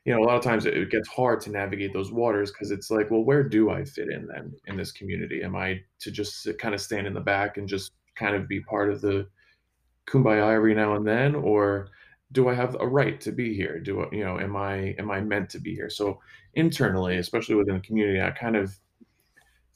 [0.05, 2.91] you know, a lot of times it gets hard to navigate those waters because it's
[2.91, 5.43] like, well, where do I fit in then in this community?
[5.45, 8.61] Am I to just kind of stand in the back and just kind of be
[8.61, 9.29] part of the
[10.09, 11.89] kumbaya every now and then, or
[12.33, 13.79] do I have a right to be here?
[13.79, 15.91] Do I, you know, am I am I meant to be here?
[15.91, 16.21] So
[16.55, 18.75] internally, especially within the community, I kind of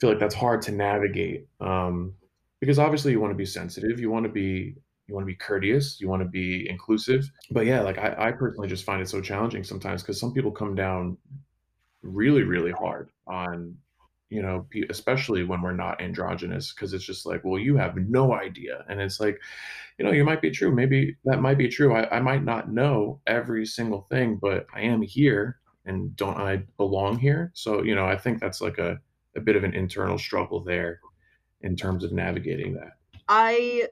[0.01, 2.15] feel like that's hard to navigate um,
[2.61, 5.37] because obviously you want to be sensitive, you want to be you want to be
[5.37, 9.09] courteous you want to be inclusive but yeah like i, I personally just find it
[9.09, 11.17] so challenging sometimes because some people come down
[12.03, 13.77] really really hard on
[14.29, 18.35] you know especially when we're not androgynous because it's just like well you have no
[18.35, 18.85] idea.
[18.89, 19.41] And it's like
[19.99, 20.75] you know you might be true.
[20.75, 21.95] Maybe that might be true.
[21.95, 26.63] I, I might not know every single thing but i am here and don't i
[26.77, 27.53] belong here?
[27.55, 28.99] So you know i think that's like a,
[29.37, 31.01] a bit of an internal struggle there
[31.61, 32.93] in terms of navigating that.
[33.29, 33.89] I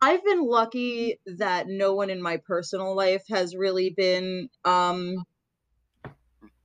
[0.00, 5.16] I've been lucky that no one in my personal life has really been um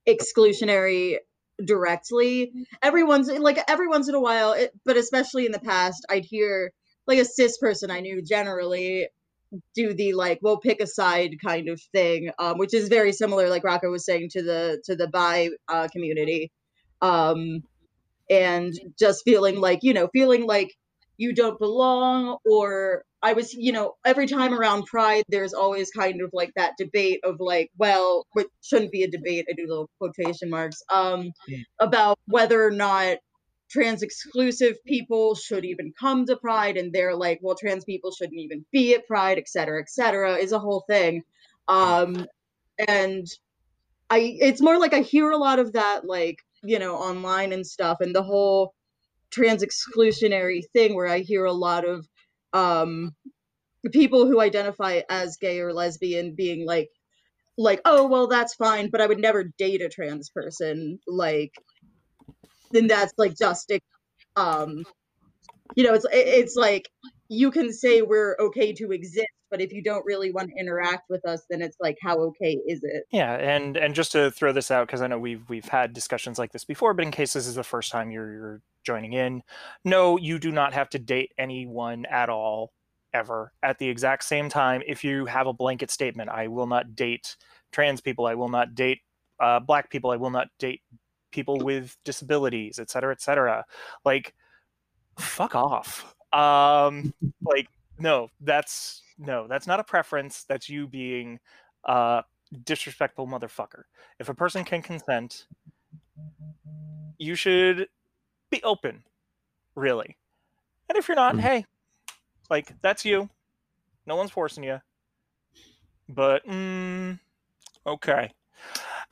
[0.07, 1.17] exclusionary
[1.65, 2.51] directly.
[2.81, 6.25] Every once like every once in a while, it, but especially in the past, I'd
[6.25, 6.71] hear
[7.07, 9.07] like a cis person I knew generally
[9.75, 13.49] do the like we'll pick a side kind of thing, um, which is very similar,
[13.49, 16.51] like Rocco was saying to the to the bi uh, community,
[17.01, 17.63] um,
[18.29, 20.73] and just feeling like you know feeling like
[21.21, 26.19] you don't belong or I was, you know, every time around Pride, there's always kind
[26.23, 29.91] of like that debate of like, well, what shouldn't be a debate, I do little
[29.99, 31.59] quotation marks, um, yeah.
[31.79, 33.17] about whether or not
[33.69, 36.77] trans exclusive people should even come to Pride.
[36.77, 40.37] And they're like, well, trans people shouldn't even be at Pride, et cetera, et cetera,
[40.37, 41.21] is a whole thing.
[41.67, 42.25] Um,
[42.87, 43.27] and
[44.09, 47.65] I, it's more like I hear a lot of that, like, you know, online and
[47.65, 48.73] stuff, and the whole
[49.31, 52.07] trans exclusionary thing where I hear a lot of
[52.53, 53.11] um
[53.91, 56.89] people who identify as gay or lesbian being like
[57.57, 61.51] like oh well that's fine but i would never date a trans person like
[62.71, 63.71] then that's like just
[64.35, 64.83] um
[65.75, 66.89] you know it's it's like
[67.29, 71.09] you can say we're okay to exist but if you don't really want to interact
[71.09, 74.51] with us then it's like how okay is it yeah and and just to throw
[74.51, 77.33] this out because i know we've we've had discussions like this before but in case
[77.33, 79.43] this is the first time you're you're joining in.
[79.83, 82.71] No, you do not have to date anyone at all
[83.13, 84.81] ever at the exact same time.
[84.87, 87.35] If you have a blanket statement, I will not date
[87.71, 88.99] trans people, I will not date
[89.39, 90.81] uh, black people, I will not date
[91.31, 93.65] people with disabilities, et cetera, et cetera.
[94.03, 94.33] Like,
[95.17, 96.13] fuck off.
[96.33, 100.43] Um, like, no, that's no, that's not a preference.
[100.43, 101.39] That's you being
[101.85, 102.23] a
[102.65, 103.83] disrespectful motherfucker.
[104.19, 105.45] If a person can consent,
[107.17, 107.87] you should
[108.49, 109.03] be open,
[109.75, 110.17] really.
[110.89, 111.41] And if you're not, Mhm.
[111.41, 111.65] hey,
[112.49, 113.29] like that's you.
[114.05, 114.81] No one's forcing you.
[116.09, 117.19] But mm,
[117.85, 118.31] okay.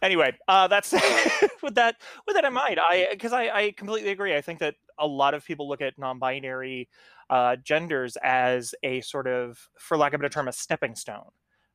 [0.02, 0.92] Anyway, uh, that's
[1.64, 1.96] with that
[2.26, 2.80] with that in mind.
[2.82, 4.36] I because I, I completely agree.
[4.36, 6.90] I think that a lot of people look at non-binary
[7.30, 11.30] uh, genders as a sort of, for lack of a better term, a stepping stone.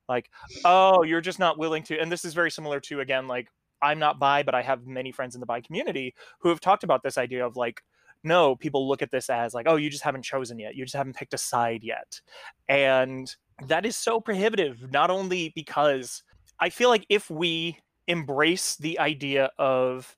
[0.07, 0.29] Like,
[0.63, 1.99] oh, you're just not willing to.
[1.99, 3.47] And this is very similar to again, like
[3.81, 6.83] I'm not bi, but I have many friends in the bi community who have talked
[6.83, 7.81] about this idea of like,
[8.23, 10.75] no, people look at this as like, oh, you just haven't chosen yet.
[10.75, 12.19] You just haven't picked a side yet.
[12.67, 13.33] And
[13.67, 16.23] that is so prohibitive, not only because
[16.59, 20.15] I feel like if we embrace the idea of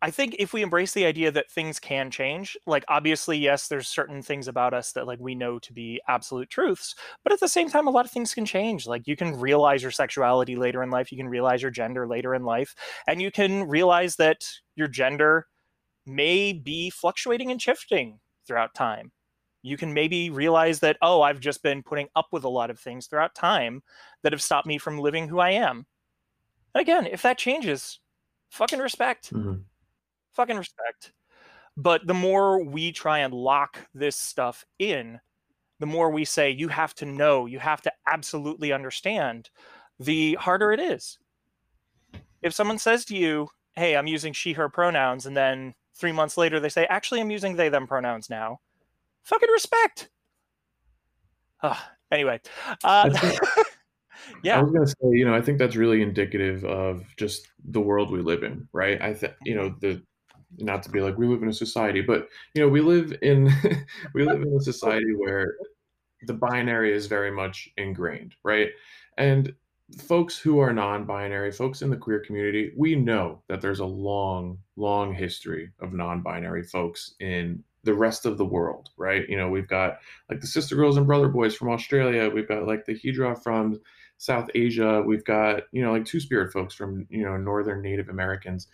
[0.00, 3.88] I think if we embrace the idea that things can change, like obviously, yes, there's
[3.88, 7.48] certain things about us that like we know to be absolute truths, but at the
[7.48, 8.86] same time, a lot of things can change.
[8.86, 12.32] Like you can realize your sexuality later in life, you can realize your gender later
[12.32, 12.76] in life,
[13.08, 15.48] and you can realize that your gender
[16.06, 19.12] may be fluctuating and shifting throughout time.
[19.62, 22.80] You can maybe realize that, oh, I've just been putting up with a lot of
[22.80, 23.82] things throughout time
[24.22, 25.86] that have stopped me from living who I am.
[26.74, 28.00] And again, if that changes,
[28.50, 29.68] fucking respect Mhm.
[30.38, 31.12] Fucking respect.
[31.76, 35.20] But the more we try and lock this stuff in,
[35.80, 39.50] the more we say you have to know, you have to absolutely understand,
[40.00, 41.18] the harder it is.
[42.40, 46.36] If someone says to you, "Hey, I'm using she her pronouns," and then 3 months
[46.36, 48.60] later they say, "Actually, I'm using they them pronouns now."
[49.24, 50.08] Fucking respect.
[51.62, 52.40] Ah, anyway,
[52.84, 53.40] uh, think-
[54.56, 58.10] I was gonna say, you know, I think that's really indicative of just the world
[58.10, 59.00] we live in, right?
[59.00, 60.02] I think, you know, the
[60.58, 63.52] not to be like we live in a society, but you know, we live in
[64.14, 65.54] we live in a society where
[66.22, 68.70] the binary is very much ingrained, right?
[69.18, 69.52] And
[69.96, 74.58] folks who are non-binary, folks in the queer community, we know that there's a long,
[74.76, 79.28] long history of non-binary folks in the rest of the world, right?
[79.28, 82.66] You know, we've got like the Sister Girls and Brother Boys from Australia, we've got
[82.66, 83.78] like the Hijra from
[84.18, 85.02] South Asia.
[85.06, 88.66] We've got, you know, like two spirit folks from, you know, Northern Native Americans.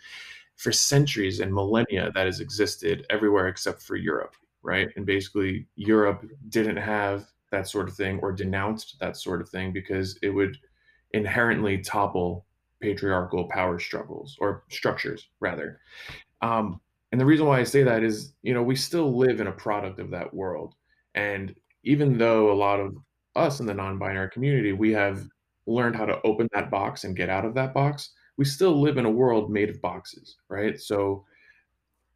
[0.56, 4.88] For centuries and millennia, that has existed everywhere except for Europe, right?
[4.96, 9.72] And basically, Europe didn't have that sort of thing or denounced that sort of thing
[9.72, 10.56] because it would
[11.12, 12.46] inherently topple
[12.80, 15.80] patriarchal power struggles or structures, rather.
[16.42, 16.80] Um,
[17.12, 19.52] and the reason why I say that is, you know, we still live in a
[19.52, 20.74] product of that world.
[21.14, 22.96] And even though a lot of
[23.36, 25.26] us in the non-binary community, we have
[25.66, 28.96] learned how to open that box and get out of that box, we still live
[28.96, 30.80] in a world made of boxes, right?
[30.80, 31.24] So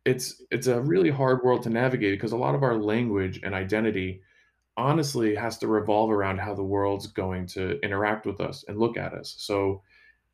[0.05, 3.55] it's it's a really hard world to navigate because a lot of our language and
[3.55, 4.23] identity
[4.77, 8.97] honestly has to revolve around how the world's going to interact with us and look
[8.97, 9.35] at us.
[9.39, 9.83] So,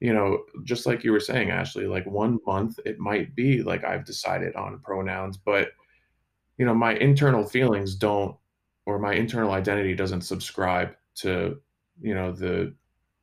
[0.01, 3.85] you know, just like you were saying, Ashley, like one month it might be like
[3.85, 5.69] I've decided on pronouns, but
[6.59, 8.37] you know, my internal feelings don't
[8.87, 11.59] or my internal identity doesn't subscribe to,
[12.01, 12.75] you know, the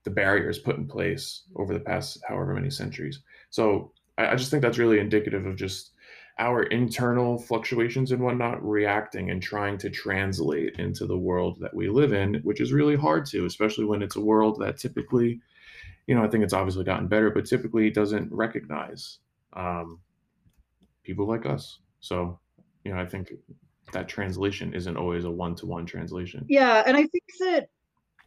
[0.03, 3.19] the barriers put in place over the past however many centuries.
[3.49, 5.91] So I, I just think that's really indicative of just
[6.39, 11.89] our internal fluctuations and whatnot reacting and trying to translate into the world that we
[11.89, 15.39] live in, which is really hard to, especially when it's a world that typically,
[16.07, 19.19] you know, I think it's obviously gotten better, but typically doesn't recognize
[19.53, 19.99] um,
[21.03, 21.79] people like us.
[21.99, 22.39] So,
[22.83, 23.33] you know, I think
[23.91, 26.45] that translation isn't always a one to one translation.
[26.47, 27.69] Yeah, and I think that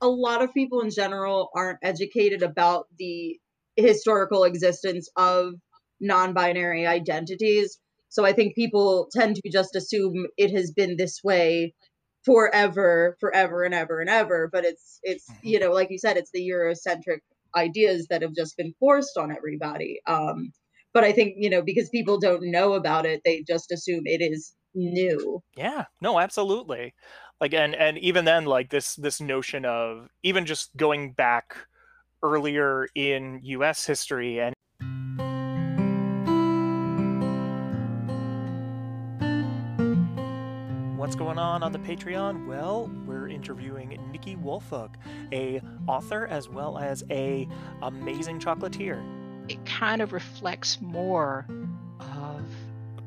[0.01, 3.39] a lot of people in general aren't educated about the
[3.77, 5.55] historical existence of
[6.01, 7.79] non-binary identities.
[8.09, 11.75] So I think people tend to just assume it has been this way
[12.25, 15.41] forever, forever and ever and ever, but it's it's Mhm.
[15.43, 17.19] you know, like you said it's the eurocentric
[17.57, 20.01] ideas that have just been forced on everybody.
[20.07, 20.53] Um
[20.93, 24.23] but I think, you know, because people don't know about it, they just assume it
[24.23, 25.41] is new.
[25.57, 26.95] Yeah, no, absolutely.
[27.41, 31.57] Like and and even then like this this notion of even just going back
[32.23, 34.55] earlier in US history and
[40.97, 42.47] What's going on on the Patreon?
[42.47, 44.95] Well, we're interviewing Nikki Wolfhook,
[45.33, 47.47] a author as well as a
[47.83, 49.05] amazing chocolatier.
[49.49, 51.47] it kind of reflects more
[52.01, 52.47] of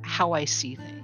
[0.03, 0.96] how I see things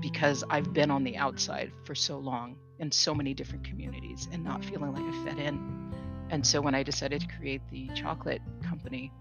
[0.00, 4.44] because I've been on the outside for so long in so many different communities and
[4.44, 5.92] not feeling like I fit in.
[6.30, 9.12] And so when I decided to create the chocolate company,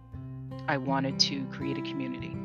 [0.68, 2.36] I wanted to create a community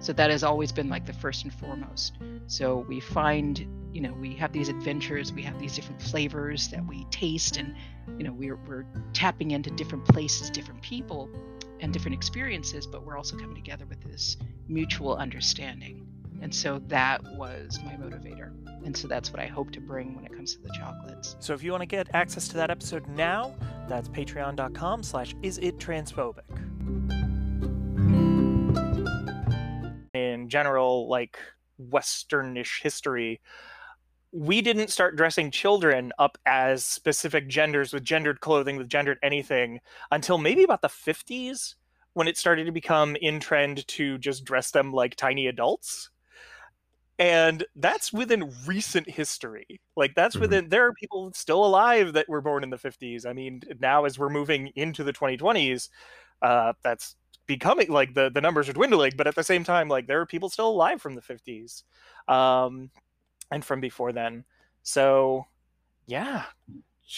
[0.00, 2.14] So that has always been like the first and foremost.
[2.46, 6.84] So we find, you know, we have these adventures, we have these different flavors that
[6.86, 7.74] we taste, and,
[8.18, 11.28] you know, we're, we're tapping into different places, different people,
[11.80, 16.06] and different experiences, but we're also coming together with this mutual understanding.
[16.40, 18.52] And so that was my motivator.
[18.84, 21.36] And so that's what I hope to bring when it comes to the chocolates.
[21.38, 23.54] So if you want to get access to that episode now,
[23.88, 26.44] that's patreon.com slash is it transphobic.
[30.14, 31.38] In general, like
[31.80, 33.40] Westernish history,
[34.32, 39.80] we didn't start dressing children up as specific genders with gendered clothing, with gendered anything
[40.10, 41.74] until maybe about the 50s
[42.14, 46.10] when it started to become in trend to just dress them like tiny adults
[47.20, 50.40] and that's within recent history like that's Mhm.
[50.40, 54.06] within there are people still alive that were born in the 50s i mean now
[54.06, 55.90] as we're moving into the 2020s
[56.42, 57.16] uh that's
[57.46, 60.26] becoming like the the numbers are dwindling but at the same time like there are
[60.26, 61.84] people still alive from the 50s
[62.28, 62.90] um
[63.52, 64.44] and from before then
[64.82, 65.46] so
[66.06, 66.46] yeah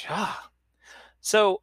[0.08, 0.34] yeah
[1.20, 1.62] so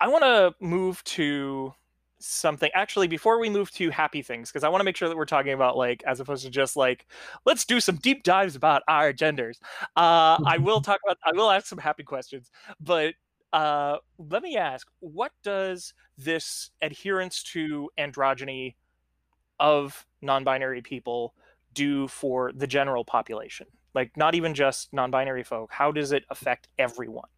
[0.00, 1.72] i want to move to
[2.20, 5.16] something actually before we move to happy things because i want to make sure that
[5.16, 7.06] we're talking about like as opposed to just like
[7.46, 9.58] let's do some deep dives about our genders.
[9.96, 12.50] Uh i will talk about i will ask some happy questions
[12.80, 13.14] but
[13.52, 18.74] uh let me ask what does this adherence to androgyny
[19.58, 21.34] of non-binary people
[21.74, 23.66] do for the general population?
[23.94, 27.28] Like not even just non-binary folk how does it affect everyone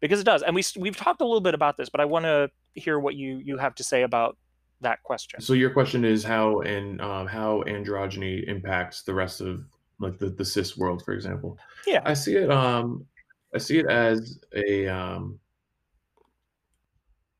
[0.00, 2.24] because it does and we we've talked a little bit about this but i want
[2.24, 4.36] to hear what you you have to say about
[4.80, 9.64] that question So your question is how and um, how androgyny impacts the rest of
[9.98, 11.58] like the, the cis world, for example.
[11.86, 12.50] yeah I see it.
[12.50, 13.06] Um,
[13.54, 15.38] I see it as a um,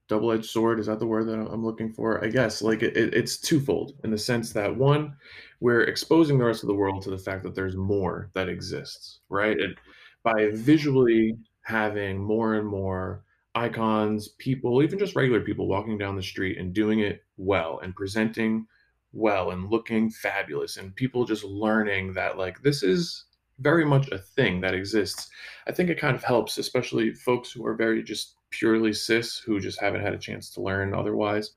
[0.09, 0.79] double-edged sword.
[0.81, 2.23] Is that the word that I'm looking for?
[2.23, 5.17] I guess like it, it, it's twofold in the sense that one,
[5.61, 9.21] we're exposing the rest of the world to the fact that there's more that exists,
[9.29, 9.59] right?
[9.59, 9.75] And
[10.23, 11.37] by visually
[11.71, 16.75] having more and more icons, people, even just regular people walking down the street and
[16.75, 18.67] doing it well and presenting
[19.13, 23.25] well and looking fabulous and people just learning that like this is
[23.59, 25.29] very much a thing that exists.
[25.67, 29.61] I think it kind of helps, especially folks who are very just purely cis who
[29.61, 31.53] just haven't had a chance to learn otherwise.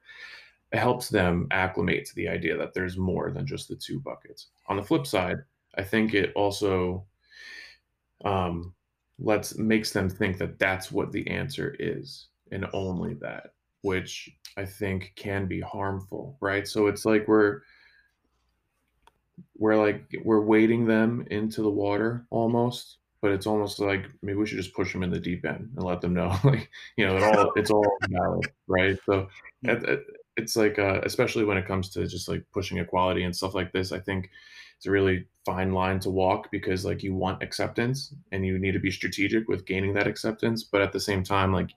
[0.72, 4.48] It helps them acclimate to the idea that there's more than just the two buckets.
[4.68, 5.38] On the flip side,
[5.76, 7.06] I think it also
[8.26, 8.74] um,
[9.20, 14.66] lets makes them think that that's what the answer is and only that, which I
[14.66, 16.68] think can be harmful, right?
[16.68, 17.62] So it's like we're
[19.58, 24.46] we're like we're wading them into the water almost but it's almost like maybe we
[24.46, 27.18] should just push them in the deep end and let them know like you know
[27.18, 29.28] it all it's all valid right so
[29.64, 30.04] it, it-
[30.36, 33.72] it's like uh, especially when it comes to just like pushing equality and stuff like
[33.72, 34.32] this i think
[34.76, 38.72] it's a really fine line to walk because like you want acceptance and you need
[38.72, 41.72] to be strategic with gaining that acceptance but at the same time like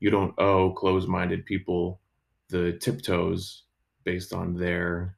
[0.00, 2.00] you don't owe closed-minded people
[2.48, 3.62] the tiptoes
[4.04, 5.16] based on their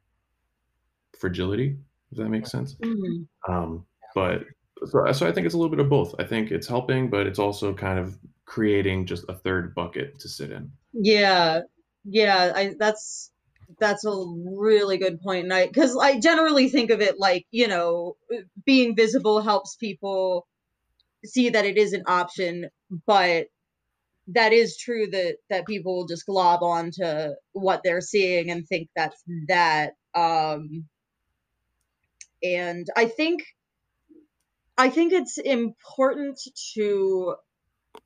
[1.18, 1.76] fragility
[2.10, 3.26] does that make sense Mhm.
[3.48, 4.44] um, but
[4.86, 6.14] so, so I think it's a little bit of both.
[6.18, 10.28] I think it's helping, but it's also kind of creating just a third bucket to
[10.28, 10.70] sit in.
[10.92, 11.60] Yeah,
[12.04, 13.30] yeah, I that's
[13.78, 14.24] that's a
[14.56, 15.44] really good point.
[15.44, 18.16] And I because I generally think of it like, you know,
[18.64, 20.46] being visible helps people
[21.24, 22.68] see that it is an option,
[23.06, 23.46] but
[24.28, 28.88] that is true that that people will just glob onto what they're seeing and think
[28.96, 29.94] that's that.
[30.14, 30.86] Um
[32.42, 33.42] and I think
[34.76, 36.38] I think it's important
[36.74, 37.36] to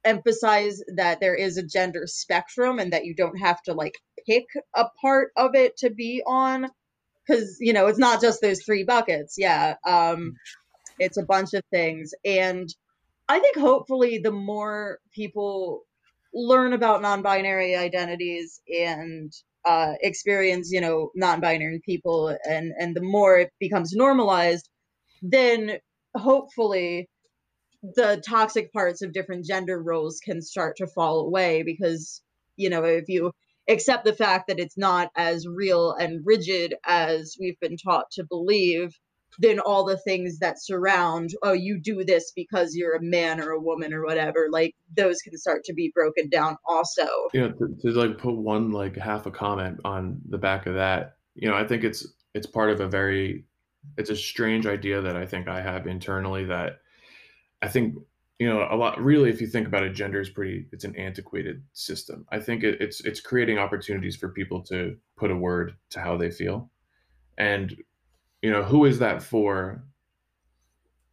[0.04, 3.94] emphasize that there is a gender spectrum and that you don't have to like
[4.26, 4.44] pick
[4.74, 6.68] a part of it to be on
[7.26, 9.34] because you know it's not just those three buckets.
[9.38, 10.34] Yeah um
[10.98, 12.12] it's a bunch of things.
[12.24, 12.68] And
[13.28, 15.84] i think hopefully the more people
[16.34, 19.32] learn about non-binary identities and
[19.64, 24.68] uh experience you know non-binary people and and the more it becomes normalized
[25.22, 25.78] then
[26.16, 27.08] hopefully
[27.82, 32.22] the toxic parts of different gender roles can start to fall away because
[32.56, 33.32] you know if you
[33.68, 38.24] accept the fact that it's not as real and rigid as we've been taught to
[38.24, 38.98] believe
[39.40, 43.50] then all the things that surround oh you do this because you're a man or
[43.50, 47.52] a woman or whatever like those can start to be broken down also You know,
[47.52, 51.16] to, to like put one like half a comment on the back of that.
[51.34, 53.44] You know, I think it's it's part of a very
[53.96, 56.80] it's a strange idea that I think I have internally that
[57.62, 57.96] I think
[58.38, 60.94] you know a lot really if you think about it gender is pretty it's an
[60.94, 65.74] antiquated system i think it, it's it's creating opportunities for people to put a word
[65.90, 66.70] to how they feel
[67.36, 67.76] and
[68.42, 69.82] you know, who is that for?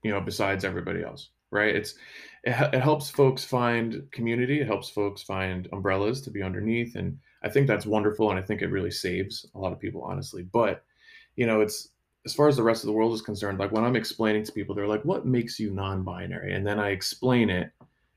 [0.03, 1.75] You know, besides everybody else, right?
[1.75, 1.95] It's
[2.43, 4.61] it, it helps folks find community.
[4.61, 8.29] It helps folks find umbrellas to be underneath, and I think that's wonderful.
[8.29, 10.43] And I think it really saves a lot of people, honestly.
[10.43, 10.83] But
[11.35, 11.89] you know, it's
[12.25, 13.59] as far as the rest of the world is concerned.
[13.59, 16.89] Like when I'm explaining to people, they're like, "What makes you non-binary?" And then I
[16.89, 17.71] explain it.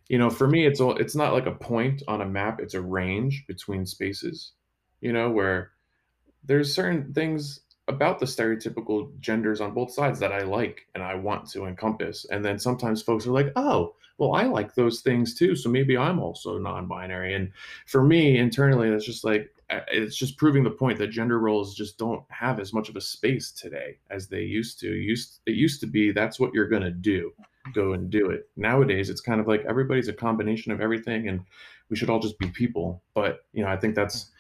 [0.09, 2.61] You know, for me, it's all, it's not like a point on a map.
[2.61, 4.53] It's a range between spaces.
[5.01, 5.73] You know, where
[6.45, 11.15] there's certain things about the stereotypical genders on both sides that I like and I
[11.15, 12.27] want to encompass.
[12.31, 15.57] And then sometimes folks are like, oh, well, I like those things too.
[15.57, 17.35] So maybe I'm also non binary.
[17.35, 17.53] And
[17.87, 21.99] for me, internally, it's just like, it's just proving the point that gender roles just
[21.99, 24.95] don't have as much of a space today as they used to.
[24.95, 27.33] Used, it used to be that's what you're going to do,
[27.75, 28.49] go and do it.
[28.57, 31.41] Nowadays, it's kind of like everybody's a combination of everything and
[31.91, 33.03] we should all just be people.
[33.15, 34.31] But, you know, I think that's,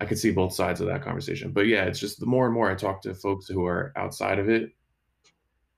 [0.00, 1.52] I could see both sides of that conversation.
[1.52, 4.40] But yeah, it's just the more and more I talk to folks who are outside
[4.40, 4.72] of it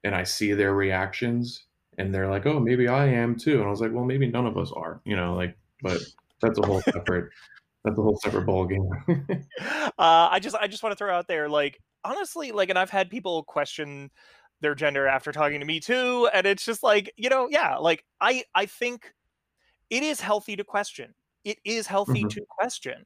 [0.03, 1.65] and I see their reactions
[1.99, 3.59] and they're like, oh, maybe I am too.
[3.59, 6.01] And I was like, well, maybe none of us are, you know, like, but
[6.41, 7.29] that's a whole separate,
[7.83, 8.89] that's a whole separate ball game.
[9.61, 12.89] uh, I just, I just want to throw out there, like, honestly, like, and I've
[12.89, 14.11] had people question
[14.61, 16.29] their gender after talking to me too.
[16.33, 19.13] And it's just like, you know, yeah, like I, I think
[19.89, 21.13] it is healthy to question.
[21.43, 22.29] It is healthy Mhm.
[22.31, 23.05] to question.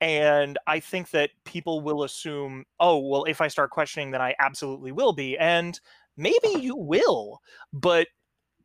[0.00, 4.34] And I think that people will assume, oh, well, if I start questioning, then I
[4.38, 5.38] absolutely will be.
[5.38, 5.80] And
[6.16, 7.40] maybe you will,
[7.72, 8.08] but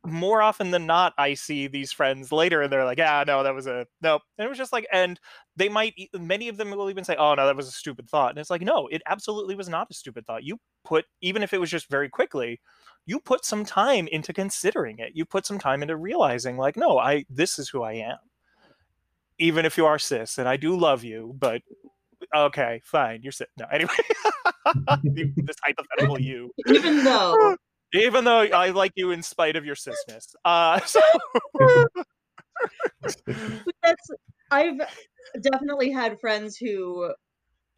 [0.06, 3.54] more often than not, I see these friends later and they're like, yeah, no, that
[3.54, 4.22] was a nope.
[4.38, 5.20] And it was just like, and
[5.56, 8.30] they might, many of them will even say, oh, no, that was a stupid thought.
[8.30, 10.44] And it's like, no, it absolutely was not a stupid thought.
[10.44, 12.62] You put, even if it was just very quickly,
[13.06, 15.12] you put some time into considering it.
[15.16, 18.18] You put some time into realizing, like, no, I, this is who I am.
[19.38, 21.62] Even if you are cis, and I do love you, but
[22.36, 23.48] okay, fine, you're cis.
[23.58, 23.94] No, anyway,
[25.04, 27.56] this hypothetical you Even though
[27.94, 30.36] even though I like you in spite of your cisness.
[30.46, 31.00] Uh, so
[33.84, 34.10] that's
[34.52, 34.80] I've
[35.42, 37.14] definitely had friends who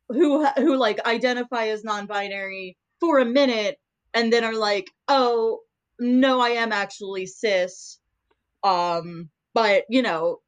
[0.09, 3.77] who who like identify as non-binary for a minute
[4.13, 5.59] and then are like, "Oh,
[5.99, 7.99] no, I am actually cis."
[8.63, 10.39] Um, but you know,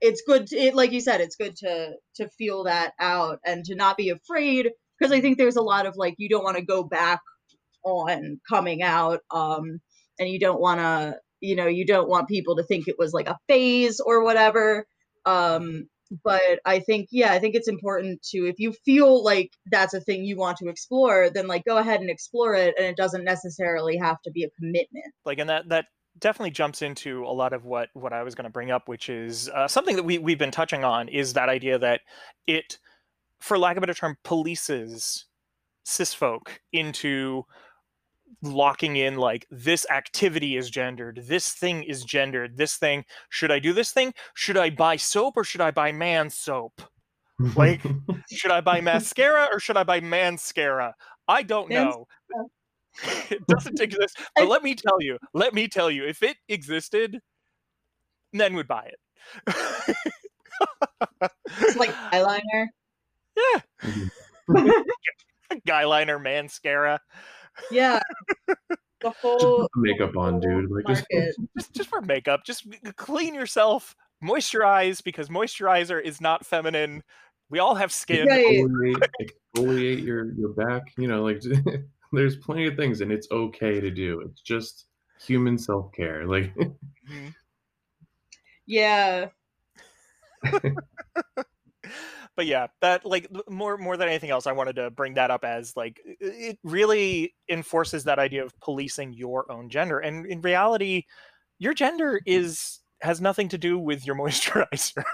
[0.00, 3.64] it's good to, it like you said, it's good to to feel that out and
[3.66, 6.56] to not be afraid because I think there's a lot of like you don't want
[6.56, 7.20] to go back
[7.86, 9.78] on coming out um
[10.18, 13.12] and you don't want to you know you don't want people to think it was
[13.12, 14.86] like a phase or whatever
[15.24, 15.86] um
[16.24, 20.00] but i think yeah i think it's important to if you feel like that's a
[20.00, 23.24] thing you want to explore then like go ahead and explore it and it doesn't
[23.24, 25.06] necessarily have to be a commitment.
[25.24, 25.86] Like and that that
[26.18, 29.08] definitely jumps into a lot of what what I was going to bring up, which
[29.08, 32.00] is uh, something that we we've been touching on is that idea that
[32.46, 32.78] it,
[33.40, 35.24] for lack of a better term, polices
[35.84, 37.44] cis folk into
[38.42, 41.22] locking in like this activity is gendered.
[41.24, 42.56] This thing is gendered.
[42.56, 44.14] This thing should i do this thing?
[44.34, 46.82] Should i buy soap or should i buy man soap?
[47.54, 47.82] Like
[48.32, 50.94] should i buy mascara or should i buy man mascara
[51.28, 52.06] i don't know.
[53.28, 54.18] It doesn't exist.
[54.34, 57.20] But let me tell you let me tell you if it existed
[58.32, 58.98] men would buy it.
[61.60, 62.68] It's like eyeliner?
[63.36, 63.60] Yeah.
[64.48, 65.58] Mm-hmm.
[65.66, 67.00] Guy liner mascara
[67.70, 68.00] yeah
[69.02, 70.70] the whole makeup on, dude.
[70.70, 71.06] Like just
[71.56, 73.94] just just for makeup just clean yourself
[74.24, 77.02] moisturize because moisturizer is not feminine
[77.50, 78.44] we all have skin Right.
[78.44, 79.08] exfoliate,
[79.56, 80.82] exfoliate your your back.
[80.98, 81.42] You know, like
[82.12, 84.20] there's plenty of things, and it's okay to do.
[84.20, 84.86] It's just
[85.20, 86.26] human self care.
[86.26, 86.54] Like
[87.08, 87.34] Mhm.
[88.66, 89.28] yeah
[92.36, 95.44] but yeah that like more more than anything else i wanted to bring that up
[95.44, 101.02] as like it really enforces that idea of policing your own gender and in reality
[101.58, 105.04] your gender is has nothing to do with your moisturizer.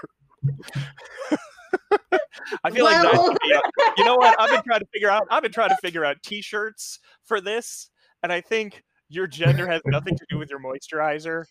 [2.63, 3.49] I feel like that be
[3.97, 4.39] you know what?
[4.39, 7.89] I've been trying to figure out i've been trying to figure out t-shirts for this
[8.21, 11.45] and i think your gender has nothing to do with your moisturizer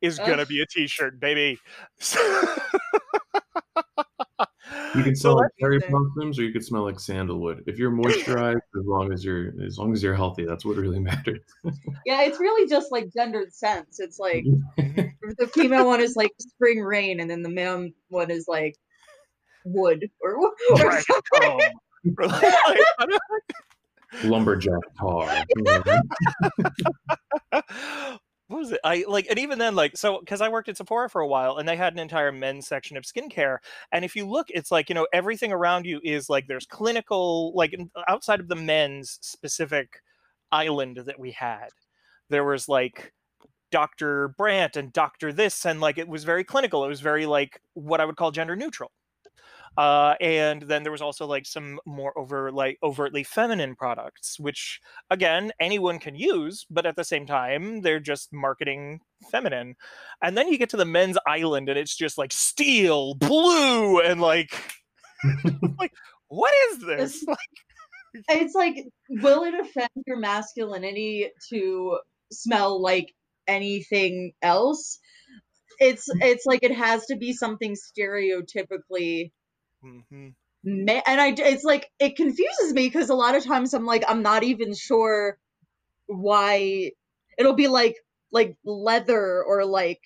[0.00, 0.26] is uh.
[0.26, 1.58] gonna be a t-shirt baby
[4.96, 7.62] you can so smell like let's- cherry blossoms, or you could smell like sandalwood.
[7.66, 10.98] If you're moisturized, as long as you're as long as you're healthy, that's what really
[11.10, 11.40] matters.
[12.06, 14.44] yeah it's really just like gendered sense it's like
[14.76, 18.76] the female one is like spring rain and then the male one is like
[19.64, 21.50] wood or, or Right, something.
[21.52, 22.44] um, or like,
[22.98, 23.22] I don't-
[24.24, 25.44] Lumberjack tar.
[28.54, 28.80] What was it?
[28.84, 31.56] I like, and even then, like, so because I worked at Sephora for a while,
[31.56, 33.58] and they had an entire men's section of skincare,
[33.90, 37.52] and if you look, it's like you know everything around you is like there's clinical,
[37.56, 37.76] like
[38.06, 40.00] outside of the men's specific
[40.52, 41.68] island that we had,
[42.30, 43.12] there was like
[43.72, 44.28] Dr.
[44.38, 45.32] Brandt and Dr.
[45.32, 46.84] This, and like it was very clinical.
[46.84, 48.92] It was very like what I would call gender neutral.
[49.76, 54.80] Uh, and then there was also like some more over like overtly feminine products, which
[55.10, 59.00] again anyone can use, but at the same time they're just marketing
[59.30, 59.74] feminine.
[60.22, 64.20] And then you get to the men's island, and it's just like steel, blue, and
[64.20, 64.50] like
[65.78, 65.92] like
[66.28, 67.24] what is this?
[67.24, 68.76] It's, it's like,
[69.08, 71.98] will it offend your masculinity to
[72.30, 73.12] smell like
[73.48, 74.98] anything else?
[75.80, 79.32] It's it's like it has to be something stereotypically
[79.84, 80.28] Mm-hmm.
[80.66, 84.22] And I, it's like it confuses me because a lot of times I'm like I'm
[84.22, 85.38] not even sure
[86.06, 86.92] why
[87.36, 87.96] it'll be like
[88.32, 90.00] like leather or like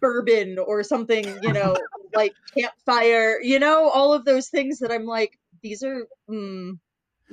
[0.00, 1.76] bourbon or something, you know,
[2.14, 6.06] like campfire, you know, all of those things that I'm like these are.
[6.30, 6.78] Mm,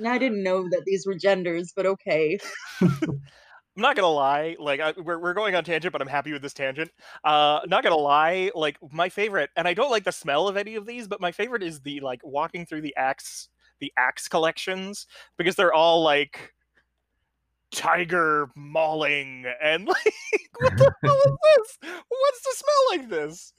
[0.06, 2.38] I didn't know that these were genders, but okay.
[3.78, 6.42] I'm not gonna lie, like I, we're we're going on tangent, but I'm happy with
[6.42, 6.90] this tangent.
[7.22, 10.74] Uh, not gonna lie, like my favorite, and I don't like the smell of any
[10.74, 13.48] of these, but my favorite is the like walking through the axe,
[13.78, 15.06] the axe collections
[15.36, 16.54] because they're all like
[17.70, 20.14] tiger mauling and like
[20.58, 21.92] what the hell is this?
[22.08, 23.52] What's to smell like this?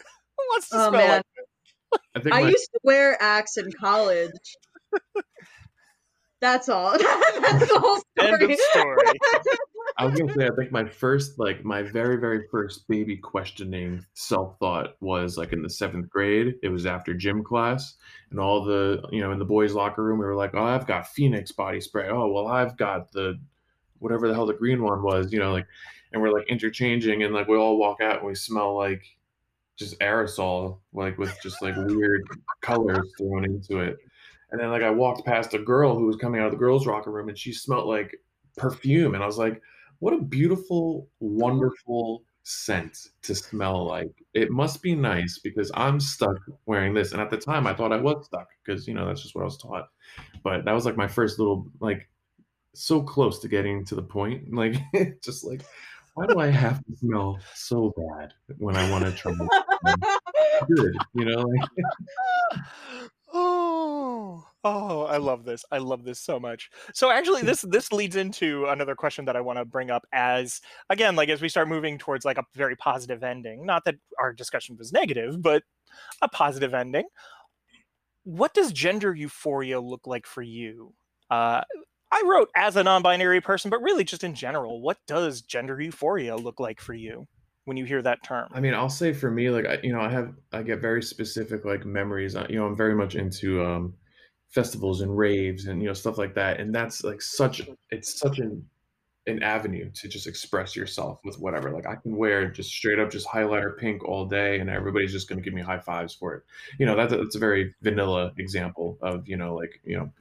[0.49, 1.99] What's to Oh smell man, like this?
[2.13, 4.31] I think I my, used to wear Axe in college.
[6.41, 6.91] That's all.
[6.91, 8.97] That's the whole End of story.
[9.99, 14.05] I was gonna say, I think my first, like, my very, very first baby questioning
[14.13, 16.55] self thought was like in the seventh grade.
[16.63, 17.95] It was after gym class,
[18.31, 20.87] and all the, you know, in the boys' locker room, we were like, "Oh, I've
[20.87, 22.07] got Phoenix body spray.
[22.09, 23.37] Oh, well, I've got the,
[23.99, 25.67] whatever the hell the green one was, you know, like,
[26.13, 29.03] and we're like interchanging, and like we all walk out and we smell like
[29.75, 32.23] just aerosol, like with just like weird
[32.61, 33.97] colors thrown into it.
[34.51, 36.87] And then like I walked past a girl who was coming out of the girls'
[36.87, 38.15] locker room, and she smelled like
[38.55, 39.61] perfume, and I was like
[39.99, 44.11] what a beautiful, wonderful scent to smell like.
[44.33, 47.11] It must be nice because I'm stuck wearing this.
[47.11, 49.41] And at the time, I thought I was stuck because, you know, that's just what
[49.41, 49.89] I was taught.
[50.43, 52.09] But that was like my first little, like,
[52.73, 54.43] so close to getting to the point.
[54.53, 54.75] Like,
[55.23, 55.63] just like,
[56.15, 59.47] why do I have to smell so bad when I want to try smell
[60.67, 60.97] good?
[61.13, 61.69] You know, like,
[64.63, 65.63] oh, I love this.
[65.71, 66.69] I love this so much.
[66.93, 70.61] So actually this this leads into another question that I want to bring up as
[70.89, 73.65] again, like as we start moving towards like a very positive ending.
[73.65, 75.63] Not that our discussion was negative, but
[76.21, 77.07] a positive ending.
[78.23, 80.93] What does gender euphoria look like for you?
[81.29, 81.63] Uh
[82.11, 86.35] I wrote as a non-binary person, but really just in general, what does gender euphoria
[86.37, 87.27] look like for you
[87.65, 88.49] when you hear that term?
[88.51, 91.03] I mean, I'll say for me, like, I, you know, I have, I get very
[91.03, 92.35] specific, like, memories.
[92.35, 93.93] uh, You know, I'm very much into, um,
[94.49, 96.59] festivals and raves and, you know, stuff like that.
[96.59, 97.73] And that's like such, mm-hmm.
[97.91, 98.65] it's such an,
[99.27, 101.71] an avenue to just express yourself with whatever.
[101.71, 105.29] Like, I can wear just straight up just highlighter pink all day and everybody's just
[105.29, 106.43] going to give me high fives for it.
[106.79, 110.11] You know, that's, a- that's a very vanilla example of, you know, like, you know,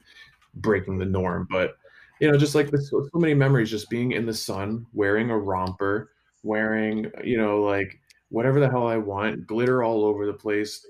[0.55, 1.47] breaking the norm.
[1.49, 1.77] But
[2.19, 5.29] you know, just like this, so so many memories, just being in the sun, wearing
[5.29, 6.11] a romper,
[6.43, 7.99] wearing you know like
[8.29, 10.85] whatever the hell I want, glitter all over the place,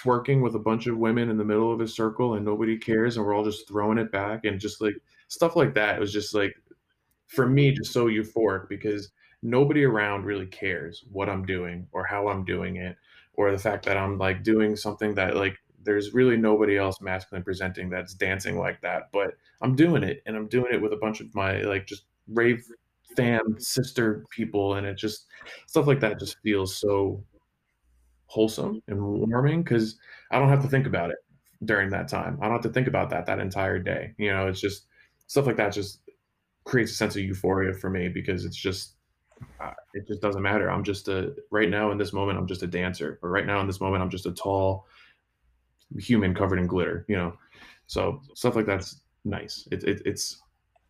[0.00, 3.16] twerking with a bunch of women in the middle of a circle, and nobody cares,
[3.16, 4.94] and we're all just throwing it back, and just like
[5.28, 5.96] stuff like that.
[5.96, 6.54] It was just like
[7.26, 9.10] for me, just so euphoric because
[9.42, 12.96] nobody around really cares what I'm doing or how I'm doing it,
[13.34, 17.42] or the fact that I'm like doing something that like there's really nobody else masculine
[17.42, 19.08] presenting that's dancing like that.
[19.12, 22.04] But I'm doing it and I'm doing it with a bunch of my like just
[22.28, 22.64] rave
[23.16, 25.26] fan sister people and it just
[25.66, 27.22] stuff like that just feels so
[28.30, 29.96] wholesome and warming because
[30.30, 31.16] I don't have to think about it
[31.64, 32.38] during that time.
[32.40, 34.14] I don't have to think about that that entire day.
[34.18, 34.86] You know, it's just
[35.26, 35.98] stuff like that just
[36.64, 38.94] creates a sense of euphoria for me because it's just
[39.60, 40.70] uh, it just doesn't matter.
[40.70, 43.60] I'm just a right now in this moment I'm just a dancer, or right now
[43.60, 44.86] in this moment I'm just a tall
[45.98, 47.04] human covered in glitter.
[47.08, 47.38] You know,
[47.88, 49.66] so stuff like that's nice.
[49.72, 50.40] It, it it's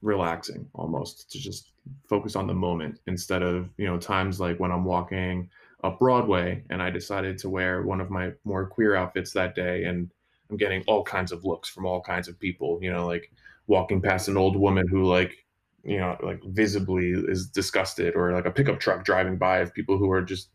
[0.02, 1.72] relaxing almost to just
[2.06, 5.48] focus on the moment instead of you know times like when I'm walking
[5.82, 9.84] up Broadway and I decided to wear one of my more queer outfits that day
[9.84, 10.10] and
[10.50, 13.30] I'm getting all kinds of looks from all kinds of people, you know, like
[13.66, 15.46] walking past an old woman who like
[15.84, 19.96] you know like visibly is disgusted or like a pickup truck driving by of people
[19.96, 20.50] who are just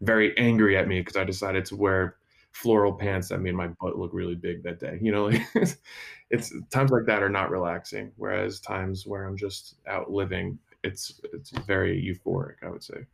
[0.00, 2.16] very angry at me because I decided to wear
[2.52, 4.98] floral pants that made my butt look really big that day.
[5.00, 5.42] You know, like
[6.30, 8.12] it's times like that are not relaxing.
[8.16, 12.56] Whereas times where I'm just out living, it's it's very euphoric.
[12.62, 13.06] I would say.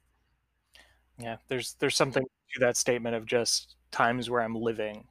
[1.18, 5.06] Yeah, there's there's something to that statement of just times where I'm living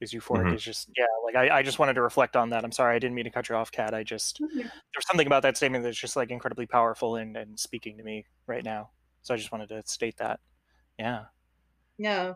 [0.00, 0.46] is euphoric.
[0.46, 0.54] Mhm.
[0.54, 2.64] Is just yeah, like I, I just wanted to reflect on that.
[2.64, 3.94] I'm sorry, I didn't mean to cut you off, Kat.
[3.94, 7.98] I just there's something about that statement that's just like incredibly powerful and, and speaking
[7.98, 8.90] to me right now.
[9.22, 10.40] So I just wanted to state that.
[10.98, 11.24] Yeah.
[11.98, 12.34] Yeah.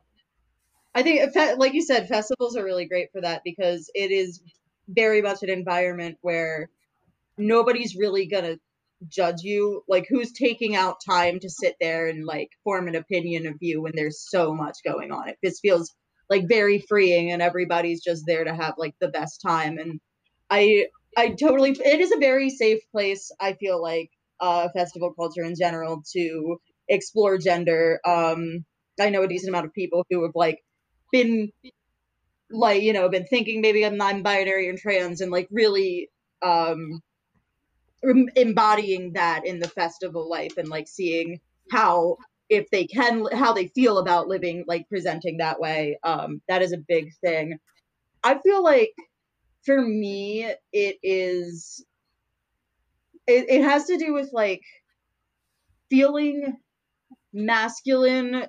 [0.94, 4.40] I think, uh, like you said, festivals are really great for that because it is
[4.88, 6.70] very much an environment where
[7.36, 8.60] nobody's really going to
[9.08, 9.82] judge you.
[9.88, 13.82] Like, who's taking out time to sit there and, like, form an opinion of you
[13.82, 15.28] when there's so much going on?
[15.28, 15.94] It just feels,
[16.30, 19.78] like, very freeing and everybody's just there to have, like, the best time.
[19.78, 20.00] And
[20.50, 20.86] I,
[21.16, 25.54] I totally, it is a very safe place, I feel like, uh, festival culture in
[25.56, 28.00] general to explore gender.
[28.04, 28.64] Um,
[29.00, 30.62] I know a decent amount of people who have like
[31.12, 31.50] been
[32.50, 36.08] like you know been thinking maybe I'm non-binary and trans and like really
[36.42, 37.00] um
[38.36, 41.40] embodying that in the festival life and like seeing
[41.70, 42.16] how
[42.48, 46.72] if they can how they feel about living like presenting that way um that is
[46.72, 47.58] a big thing.
[48.22, 48.92] I feel like
[49.64, 51.84] for me it is
[53.26, 54.62] it, it has to do with like
[55.90, 56.56] feeling
[57.32, 58.46] masculine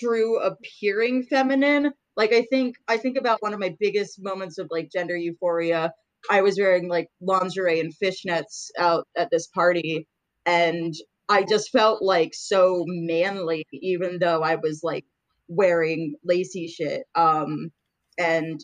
[0.00, 1.92] through appearing feminine.
[2.16, 5.92] Like i think i think about one of my biggest moments of like gender euphoria
[6.30, 10.06] i was wearing like lingerie and fishnets out at this party
[10.46, 10.94] and
[11.28, 15.04] i just felt like so manly even though i was like
[15.48, 17.70] wearing lacy shit um
[18.18, 18.60] and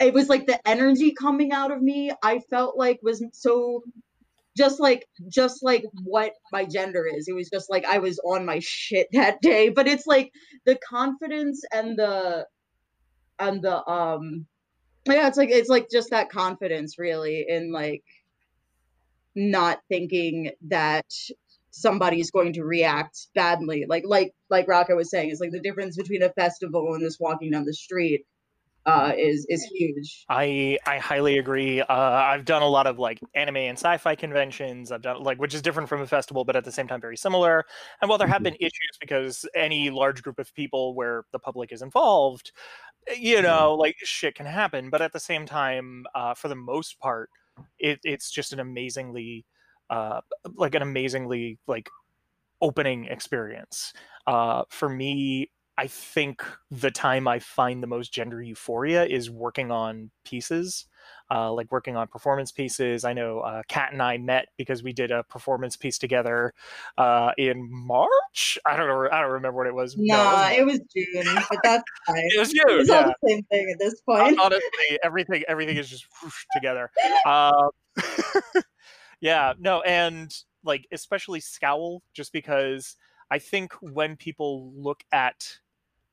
[0.00, 3.82] it was like the energy coming out of me i felt like was so
[4.58, 7.28] just like just like what my gender is.
[7.28, 10.32] It was just like i was on my shit that day but it's like
[10.66, 12.44] the confidence and the
[13.38, 14.46] and the um
[15.16, 18.02] yeah it's like it's like just that confidence really in like
[19.34, 21.06] not thinking that
[21.70, 25.96] somebody's going to react badly like like like Raka was saying it's like the difference
[25.96, 28.26] between a festival and just walking down the street
[28.86, 31.80] uh is is huge I I highly agree.
[31.80, 34.92] Uh, I've done a lot of like anime and sci-fi conventions.
[34.92, 37.16] I've done like which is different from a festival, but at the same time very
[37.16, 37.64] similar.
[38.00, 41.72] And while there have been issues because any large group of people where the public
[41.72, 42.52] is involved,
[43.16, 44.90] you know, like shit can happen.
[44.90, 47.30] But at the same time, uh, for the most part,
[47.78, 49.44] it, it's just an amazingly,
[49.90, 50.20] uh,
[50.54, 51.88] like an amazingly like
[52.60, 53.92] opening experience.
[54.26, 59.70] Uh, for me, I think the time I find the most gender euphoria is working
[59.70, 60.86] on pieces,
[61.30, 63.04] uh, like working on performance pieces.
[63.04, 66.52] I know uh, Kat and I met because we did a performance piece together
[66.98, 68.58] uh, in March.
[68.66, 69.08] I don't know.
[69.10, 69.96] I don't remember what it was.
[69.96, 72.62] No, nah it, it was june but that's fine it was you.
[72.66, 76.90] it's all the same thing at this point honestly everything everything is just whoosh together
[77.26, 77.70] um,
[79.20, 82.96] yeah no and like especially scowl just because
[83.30, 85.58] i think when people look at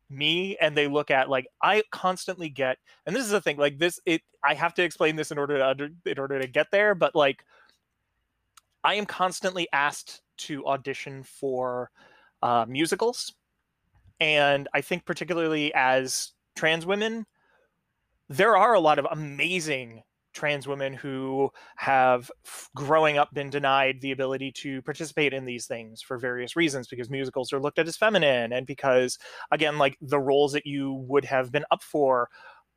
[0.09, 3.79] me and they look at like i constantly get and this is the thing like
[3.79, 6.67] this it i have to explain this in order to under in order to get
[6.71, 7.43] there but like
[8.83, 11.89] i am constantly asked to audition for
[12.43, 13.33] uh, musicals
[14.19, 17.25] and i think particularly as trans women
[18.29, 20.03] there are a lot of amazing
[20.35, 22.29] trans women who have
[22.75, 27.09] growing up been denied the ability to participate in these things for various reasons because
[27.09, 29.17] musicals are looked at as feminine and because
[29.51, 32.29] again like the roles that you would have been up for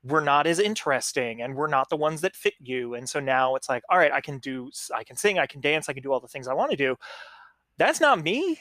[0.05, 3.57] were not as interesting and were not the ones that fit you and so now
[3.57, 6.03] it's like all right i can do i can sing i can dance i can
[6.03, 6.97] do all the things i want to do
[7.77, 8.59] that's not me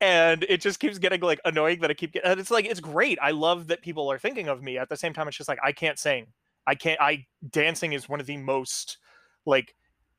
[0.00, 2.38] and it just keeps getting like annoying that I keep getting.
[2.38, 3.18] It's like it's great.
[3.20, 4.78] I love that people are thinking of me.
[4.78, 6.28] At the same time, it's just like I can't sing.
[6.68, 7.00] I can't.
[7.00, 8.98] I dancing is one of the most
[9.46, 9.74] like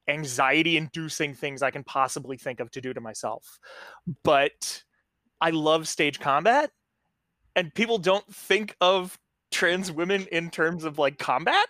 [0.08, 3.60] anxiety-inducing things I can possibly think of to do to myself.
[4.24, 4.84] But
[5.39, 6.72] I love stage combat,
[7.56, 9.18] and people don't think of
[9.52, 11.68] trans women in terms of like combat,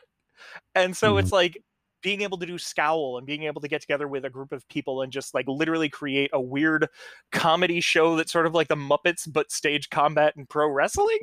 [0.74, 1.20] and so Mhm.
[1.20, 1.62] it's like
[2.02, 4.66] being able to do scowl and being able to get together with a group of
[4.70, 6.88] people and just like literally create a weird
[7.34, 11.20] comedy show that's sort of like the Muppets but stage combat and pro wrestling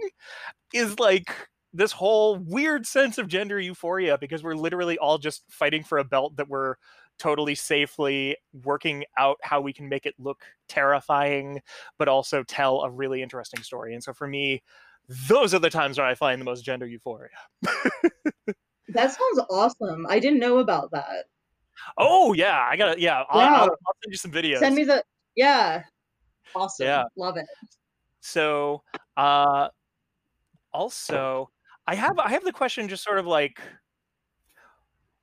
[0.75, 5.83] is like this whole weird sense of gender euphoria because we're literally all just fighting
[5.83, 6.77] for a belt that we're
[7.19, 11.61] totally safely working out how we can make it look terrifying
[11.99, 14.63] but also tell a really interesting story and so for me
[15.29, 17.31] those are the times where I find the most gender euphoria.
[17.63, 21.27] that sounds awesome i didn't know about that
[21.99, 23.23] Oh yeah, I gotta yeah.
[23.29, 23.41] I'll.
[23.41, 24.59] I'll, I'll send you some videos.
[24.61, 25.05] send me the
[25.35, 25.83] yeah
[26.55, 27.05] awesome Yeah.
[27.17, 27.47] love it
[28.21, 28.83] So,
[29.17, 29.69] uh,
[30.73, 31.51] also,
[31.87, 33.61] I have I have the question just sort of like,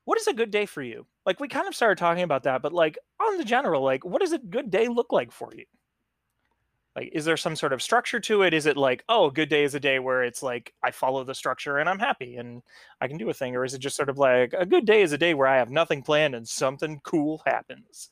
[0.05, 1.05] what is a good day for you?
[1.25, 4.21] Like we kind of started talking about that, but like on the general, like what
[4.21, 5.65] does a good day look like for you?
[6.95, 8.53] Like, is there some sort of structure to it?
[8.53, 11.23] Is it like, oh, a good day is a day where it's like I follow
[11.23, 12.61] the structure and I'm happy and
[13.01, 13.55] I can do a thing?
[13.55, 15.57] Or is it just sort of like a good day is a day where I
[15.57, 18.09] have nothing planned and something cool happens?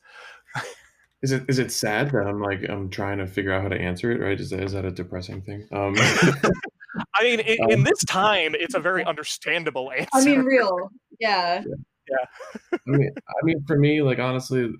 [1.22, 3.80] Is it is it sad that I'm like I'm trying to figure out how to
[3.80, 4.20] answer it?
[4.20, 4.40] Right?
[4.40, 5.68] Is that is that a depressing thing?
[5.70, 5.94] Um,
[7.14, 10.08] I mean, in, in this time, it's a very understandable answer.
[10.14, 10.90] I mean, real.
[11.20, 11.62] Yeah.
[12.10, 12.70] yeah.
[12.72, 14.74] I mean, I mean, for me, like honestly,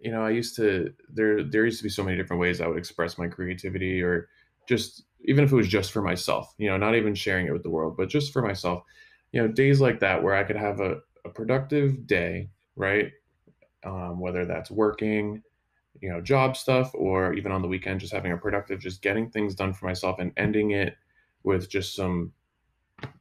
[0.00, 2.66] you know, I used to there there used to be so many different ways I
[2.66, 4.28] would express my creativity, or
[4.68, 7.62] just even if it was just for myself, you know, not even sharing it with
[7.62, 8.82] the world, but just for myself.
[9.32, 13.12] You know, days like that where I could have a, a productive day, right?
[13.84, 15.42] Um, whether that's working,
[16.00, 19.30] you know, job stuff, or even on the weekend, just having a productive, just getting
[19.30, 20.96] things done for myself and ending it
[21.42, 22.32] with just some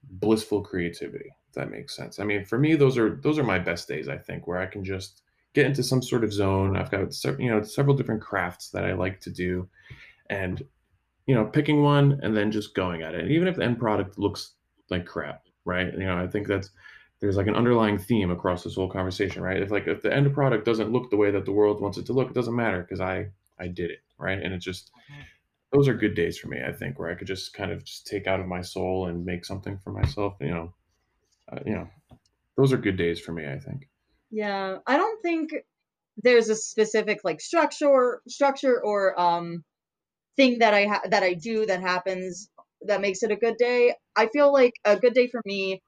[0.03, 1.31] blissful creativity.
[1.49, 2.19] If that makes sense.
[2.19, 4.07] I mean, for me, those are those are my best days.
[4.07, 5.21] I think where I can just
[5.53, 6.77] get into some sort of zone.
[6.77, 9.67] I've got you know several different crafts that I like to do,
[10.29, 10.61] and
[11.25, 13.21] you know picking one and then just going at it.
[13.21, 14.53] And even if the end product looks
[14.89, 15.91] like crap, right?
[15.93, 16.69] You know, I think that's
[17.19, 19.61] there's like an underlying theme across this whole conversation, right?
[19.61, 22.05] If like if the end product doesn't look the way that the world wants it
[22.07, 23.27] to look, it doesn't matter because I
[23.59, 24.39] I did it, right?
[24.41, 25.21] And it just mm-hmm.
[25.71, 26.59] Those are good days for me.
[26.65, 29.25] I think where I could just kind of just take out of my soul and
[29.25, 30.35] make something for myself.
[30.41, 30.73] You know,
[31.51, 31.87] uh, you know,
[32.57, 33.47] those are good days for me.
[33.47, 33.87] I think.
[34.31, 35.51] Yeah, I don't think
[36.17, 39.63] there's a specific like structure structure or um
[40.37, 42.49] thing that I ha- that I do that happens
[42.83, 43.95] that makes it a good day.
[44.15, 45.81] I feel like a good day for me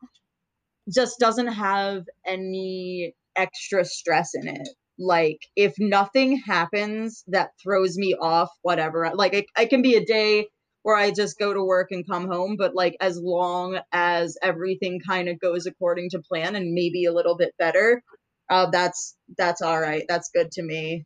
[0.93, 4.69] just doesn't have any extra stress in it.
[4.99, 9.11] Like if nothing happens that throws me off, whatever.
[9.13, 10.47] Like it, it can be a day
[10.83, 14.99] where I just go to work and come home, but like as long as everything
[15.05, 18.01] kind of goes according to plan and maybe a little bit better,
[18.49, 20.03] uh, that's that's all right.
[20.07, 21.05] That's good to me,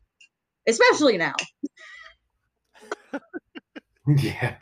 [0.66, 1.34] especially now.
[4.16, 4.56] yeah.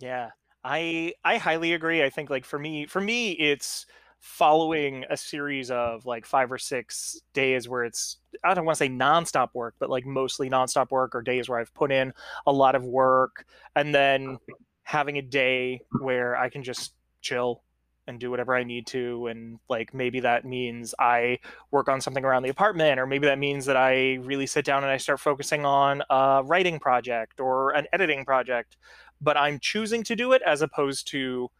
[0.00, 0.30] Yeah.
[0.62, 2.02] I I highly agree.
[2.02, 3.86] I think like for me for me it's
[4.24, 8.84] following a series of like five or six days where it's I don't want to
[8.84, 12.14] say nonstop work, but like mostly nonstop work or days where I've put in
[12.46, 13.44] a lot of work
[13.76, 14.38] and then
[14.82, 17.62] having a day where I can just chill
[18.06, 19.26] and do whatever I need to.
[19.26, 21.38] And like maybe that means I
[21.70, 24.82] work on something around the apartment, or maybe that means that I really sit down
[24.84, 28.78] and I start focusing on a writing project or an editing project.
[29.20, 31.50] But I'm choosing to do it as opposed to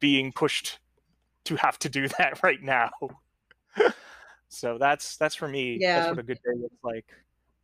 [0.00, 0.80] being pushed
[1.48, 2.90] to have to do that right now.
[4.48, 5.78] so that's that's for me.
[5.80, 6.00] Yeah.
[6.00, 7.06] That's what a good day looks like.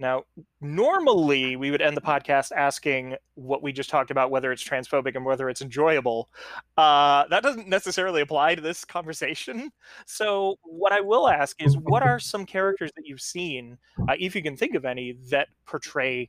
[0.00, 0.24] Now,
[0.60, 5.14] normally we would end the podcast asking what we just talked about, whether it's transphobic
[5.14, 6.28] and whether it's enjoyable.
[6.76, 9.70] Uh, that doesn't necessarily apply to this conversation.
[10.04, 13.78] So, what I will ask is, what are some characters that you've seen,
[14.08, 16.28] uh, if you can think of any, that portray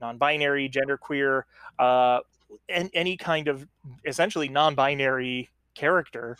[0.00, 1.42] non-binary, genderqueer,
[1.80, 2.20] uh,
[2.68, 3.66] and any kind of
[4.06, 6.36] essentially non-binary character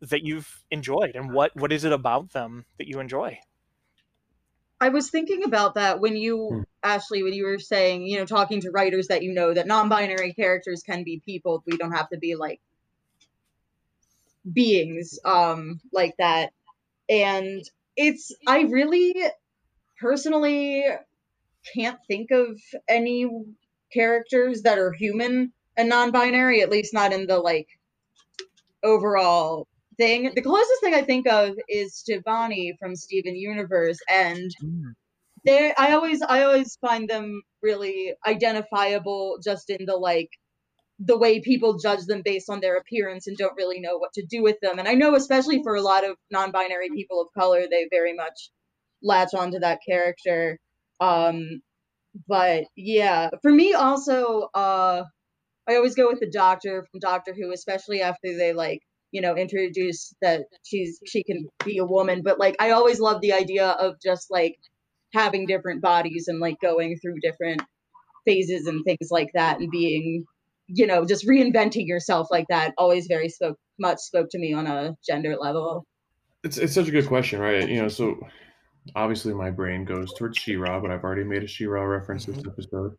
[0.00, 3.38] that you've enjoyed, and what what is it about them that you enjoy?
[4.80, 6.60] I was thinking about that when you, hmm.
[6.82, 10.34] Ashley, when you were saying, you know, talking to writers that you know that non-binary
[10.34, 11.62] characters can be people.
[11.66, 12.60] We don't have to be like
[14.50, 16.52] beings um like that.
[17.08, 19.14] And it's I really
[19.98, 20.84] personally
[21.74, 23.28] can't think of any
[23.92, 27.68] characters that are human and non-binary, at least not in the like
[28.82, 29.66] overall
[29.98, 30.32] thing.
[30.34, 34.92] The closest thing I think of is Stevonnie from Steven Universe, and mm.
[35.44, 40.30] they I always I always find them really identifiable just in the like
[40.98, 44.24] the way people judge them based on their appearance and don't really know what to
[44.24, 44.78] do with them.
[44.78, 48.50] And I know especially for a lot of non-binary people of color, they very much
[49.02, 50.58] latch onto that character.
[51.00, 51.60] Um
[52.28, 55.04] but yeah, for me also uh
[55.68, 58.80] I always go with the doctor from Doctor Who, especially after they like
[59.16, 63.18] you know introduce that she's she can be a woman but like i always love
[63.22, 64.58] the idea of just like
[65.14, 67.62] having different bodies and like going through different
[68.26, 70.22] phases and things like that and being
[70.66, 74.66] you know just reinventing yourself like that always very spoke much spoke to me on
[74.66, 75.86] a gender level
[76.44, 78.18] it's, it's such a good question right you know so
[78.94, 82.50] obviously my brain goes towards She-Ra, but I've already made a She-Ra reference this mm-hmm.
[82.50, 82.96] episode.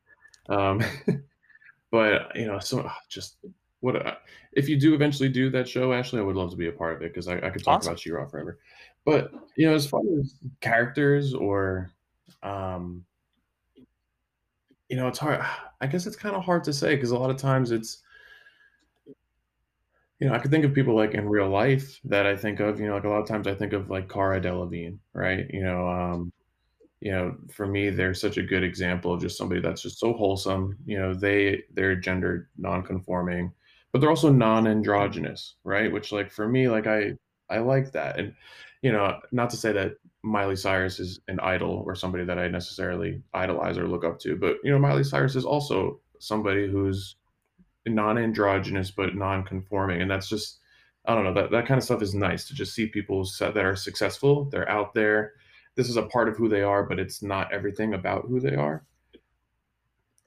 [0.50, 0.84] Um,
[1.92, 3.38] but you know, so just
[3.80, 4.16] what uh,
[4.54, 6.20] if you do eventually do that show, Ashley?
[6.20, 7.92] I would love to be a part of it because I, I could talk awesome.
[7.92, 8.60] about She-Ra forever.
[9.06, 11.92] But you know, as far as characters or,
[12.44, 13.06] um,
[14.90, 15.46] you know, it's hard.
[15.80, 18.02] I guess it's kind of hard to say because a lot of times it's
[20.20, 22.80] you know, I could think of people like in real life that I think of,
[22.80, 25.46] you know, like a lot of times I think of like Cara Delevingne, right?
[25.54, 26.32] You know, um,
[27.02, 30.14] you know, for me, they're such a good example of just somebody that's just so
[30.14, 30.76] wholesome.
[30.86, 33.52] You know, they they're gender non-conforming,
[33.98, 35.92] but they're also non-androgynous, right?
[35.92, 37.14] Which like for me, like I
[37.50, 38.20] I like that.
[38.20, 38.36] And
[38.84, 42.48] you know, not to say that Miley Cyrus is an idol or somebody that I
[42.48, 47.16] necessarily idolize or look up to, but you know, Miley Cyrus is also somebody who's
[47.88, 50.60] non-androgynous but non-conforming, and that's just
[51.06, 53.58] I don't know that that kind of stuff is nice to just see people that
[53.58, 54.46] are successful.
[54.52, 55.34] They're out there.
[55.74, 58.54] This is a part of who they are, but it's not everything about who they
[58.54, 58.86] are.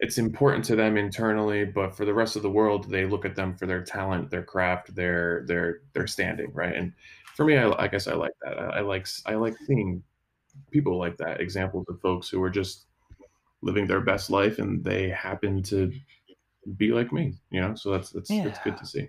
[0.00, 3.36] It's important to them internally, but for the rest of the world, they look at
[3.36, 6.74] them for their talent, their craft, their their their standing, right?
[6.74, 6.92] And
[7.36, 8.58] for me, I, I guess I like that.
[8.58, 10.02] I, I like I like seeing
[10.70, 12.86] people like that, examples of folks who are just
[13.62, 15.92] living their best life and they happen to
[16.76, 17.74] be like me, you know.
[17.74, 18.44] So that's that's Yeah.
[18.44, 19.08] that's good to see.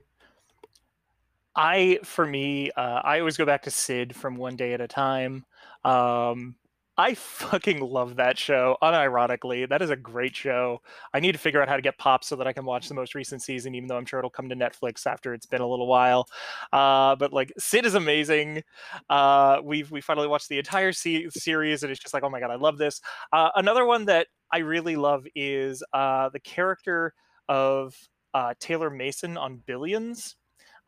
[1.56, 4.88] I, for me, uh, I always go back to Syd from One Day at a
[4.88, 5.46] Time.
[5.84, 6.56] Um,
[6.98, 9.68] I fucking love that show, unironically.
[9.68, 10.82] That is a great show.
[11.14, 12.94] I need to figure out how to get Pop so that I can watch the
[12.94, 15.68] most recent season, even though I'm sure it'll come to Netflix after it's been a
[15.68, 16.28] little while.
[16.72, 18.64] Uh, but like, Syd is amazing.
[19.10, 22.40] Uh, we've we finally watched the entire se- series, and it's just like, oh my
[22.40, 23.02] god, I love this.
[23.32, 27.14] Uh, another one that I really love is uh, the character
[27.48, 27.96] of
[28.34, 30.36] uh, Taylor Mason on Billions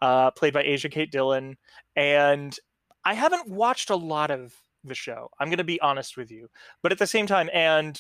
[0.01, 1.55] uh, played by Asia Kate Dillon.
[1.95, 2.55] And
[3.05, 4.53] I haven't watched a lot of
[4.84, 5.29] the show.
[5.39, 6.49] I'm going to be honest with you.
[6.81, 7.99] But at the same time, and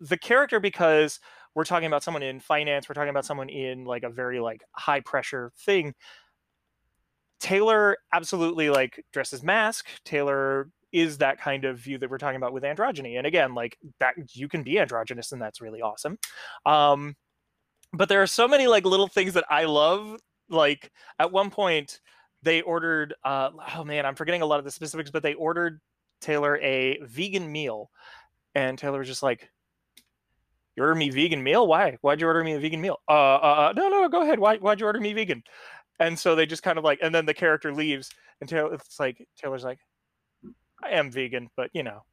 [0.00, 1.20] the character, because
[1.54, 4.62] we're talking about someone in finance, we're talking about someone in like a very like
[4.72, 5.94] high pressure thing.
[7.40, 9.86] Taylor absolutely like dresses masc.
[10.04, 13.18] Taylor is that kind of view that we're talking about with androgyny.
[13.18, 16.18] And again, like that you can be androgynous and that's really awesome.
[16.64, 17.14] Um,
[17.92, 20.18] but there are so many like little things that I love.
[20.48, 22.00] Like at one point,
[22.42, 23.14] they ordered.
[23.24, 25.80] Uh, oh man, I'm forgetting a lot of the specifics, but they ordered
[26.20, 27.90] Taylor a vegan meal,
[28.54, 29.50] and Taylor was just like,
[30.76, 31.66] "You order me vegan meal?
[31.66, 31.98] Why?
[32.00, 32.98] Why'd you order me a vegan meal?
[33.08, 34.38] Uh, uh, uh no, no, go ahead.
[34.38, 35.42] Why, why'd you order me vegan?"
[35.98, 38.10] And so they just kind of like, and then the character leaves,
[38.40, 39.78] and Taylor, it's like Taylor's like,
[40.82, 42.04] "I am vegan, but you know."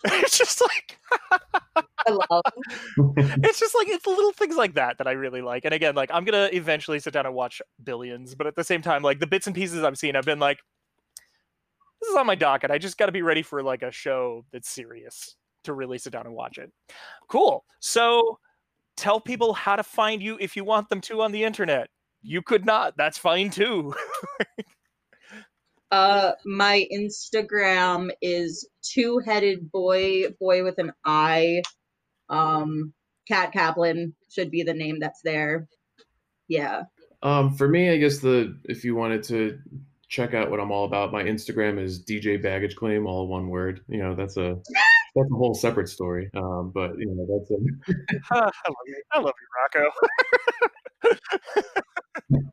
[0.04, 1.00] it's just like
[2.08, 2.42] I love.
[3.42, 5.64] it's just like it's little things like that that I really like.
[5.64, 8.82] And again, like I'm gonna eventually sit down and watch Billions, but at the same
[8.82, 10.58] time, like the bits and pieces I've seen, I've been like,
[12.00, 12.70] this is on my docket.
[12.70, 16.12] I just got to be ready for like a show that's serious to really sit
[16.12, 16.70] down and watch it.
[17.28, 17.64] Cool.
[17.80, 18.38] So
[18.96, 21.88] tell people how to find you if you want them to on the internet.
[22.22, 22.96] You could not.
[22.96, 23.94] That's fine too.
[25.90, 31.62] Uh, my Instagram is two-headed boy, boy with an I.
[32.28, 32.92] Um,
[33.26, 35.66] Cat Kaplan should be the name that's there.
[36.46, 36.82] Yeah.
[37.22, 39.58] Um, for me, I guess the if you wanted to
[40.08, 43.82] check out what I'm all about, my Instagram is DJ Baggage Claim, all one word.
[43.88, 44.58] You know, that's a
[45.14, 46.30] that's a whole separate story.
[46.34, 47.56] Um, but you know, that's a
[48.30, 48.52] I love
[48.86, 49.02] you.
[49.12, 49.48] I love you,
[52.32, 52.50] Rocco.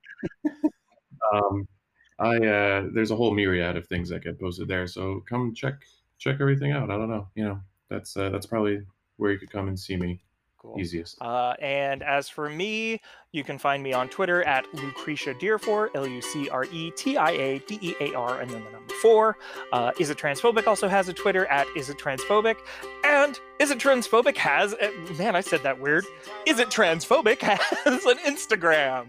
[1.34, 1.68] um,
[2.20, 4.88] I uh, there's a whole myriad of things that get posted there.
[4.88, 5.76] So come check
[6.18, 6.92] check everything out.
[6.92, 8.82] I don't know, you know, that's uh, that's probably
[9.18, 10.22] where you could come and see me
[10.66, 10.80] Cool.
[10.80, 11.22] easiest.
[11.22, 13.02] Uh, and as for me,
[13.32, 17.18] you can find me on Twitter at Lucretia Dearfor, L U C R E T
[17.18, 19.38] I A D E A R, and then the number four.
[19.74, 22.56] Uh, Is It Transphobic also has a Twitter at Is It Transphobic.
[23.04, 26.06] And Is It Transphobic has, uh, man, I said that weird.
[26.46, 29.08] Is It Transphobic has an Instagram.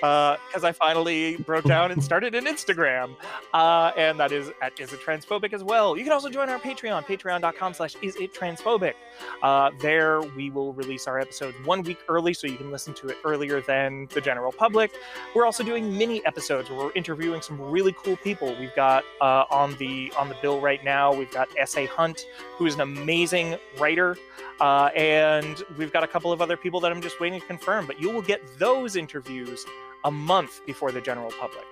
[0.00, 3.16] Because I finally broke down and started an Instagram.
[3.52, 5.96] Uh, and that is at Is It Transphobic as well.
[5.96, 8.94] You can also join our Patreon, patreon.com slash Is It Transphobic.
[9.42, 13.08] Uh, there, we will release our episodes one week early so you can listen to
[13.08, 14.92] it earlier than the general public.
[15.34, 18.54] We're also doing mini episodes where we're interviewing some really cool people.
[18.58, 21.12] We've got uh, on the on the bill right now.
[21.12, 21.86] We've got S.A.
[21.86, 22.26] Hunt,
[22.56, 24.16] who is an amazing writer,
[24.60, 27.86] uh, and we've got a couple of other people that I'm just waiting to confirm.
[27.86, 29.64] But you will get those interviews
[30.04, 31.64] a month before the general public.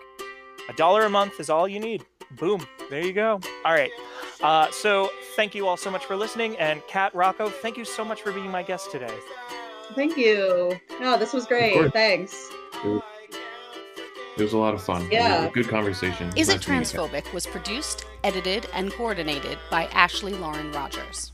[0.68, 2.04] A dollar a month is all you need.
[2.32, 2.66] Boom.
[2.90, 3.40] There you go.
[3.64, 3.90] All right.
[4.42, 6.56] Uh, so thank you all so much for listening.
[6.58, 9.14] And Kat Rocco, thank you so much for being my guest today.
[9.94, 10.78] Thank you.
[11.00, 11.92] No, this was great.
[11.92, 12.50] Thanks.
[12.84, 15.02] It was a lot of fun.
[15.02, 15.48] It a Yeah.
[15.50, 16.30] good conversation.
[16.36, 16.98] Is It Nice to meet you.
[16.98, 21.32] Transphobic was produced, edited, and coordinated by Ashley Lauren Rogers.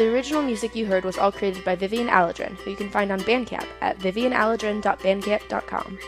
[0.00, 3.12] The original music you heard was all created by Vivian Alledrin, who you can find
[3.12, 5.98] on Bandcamp at vivianaledrin.bandcamp.com.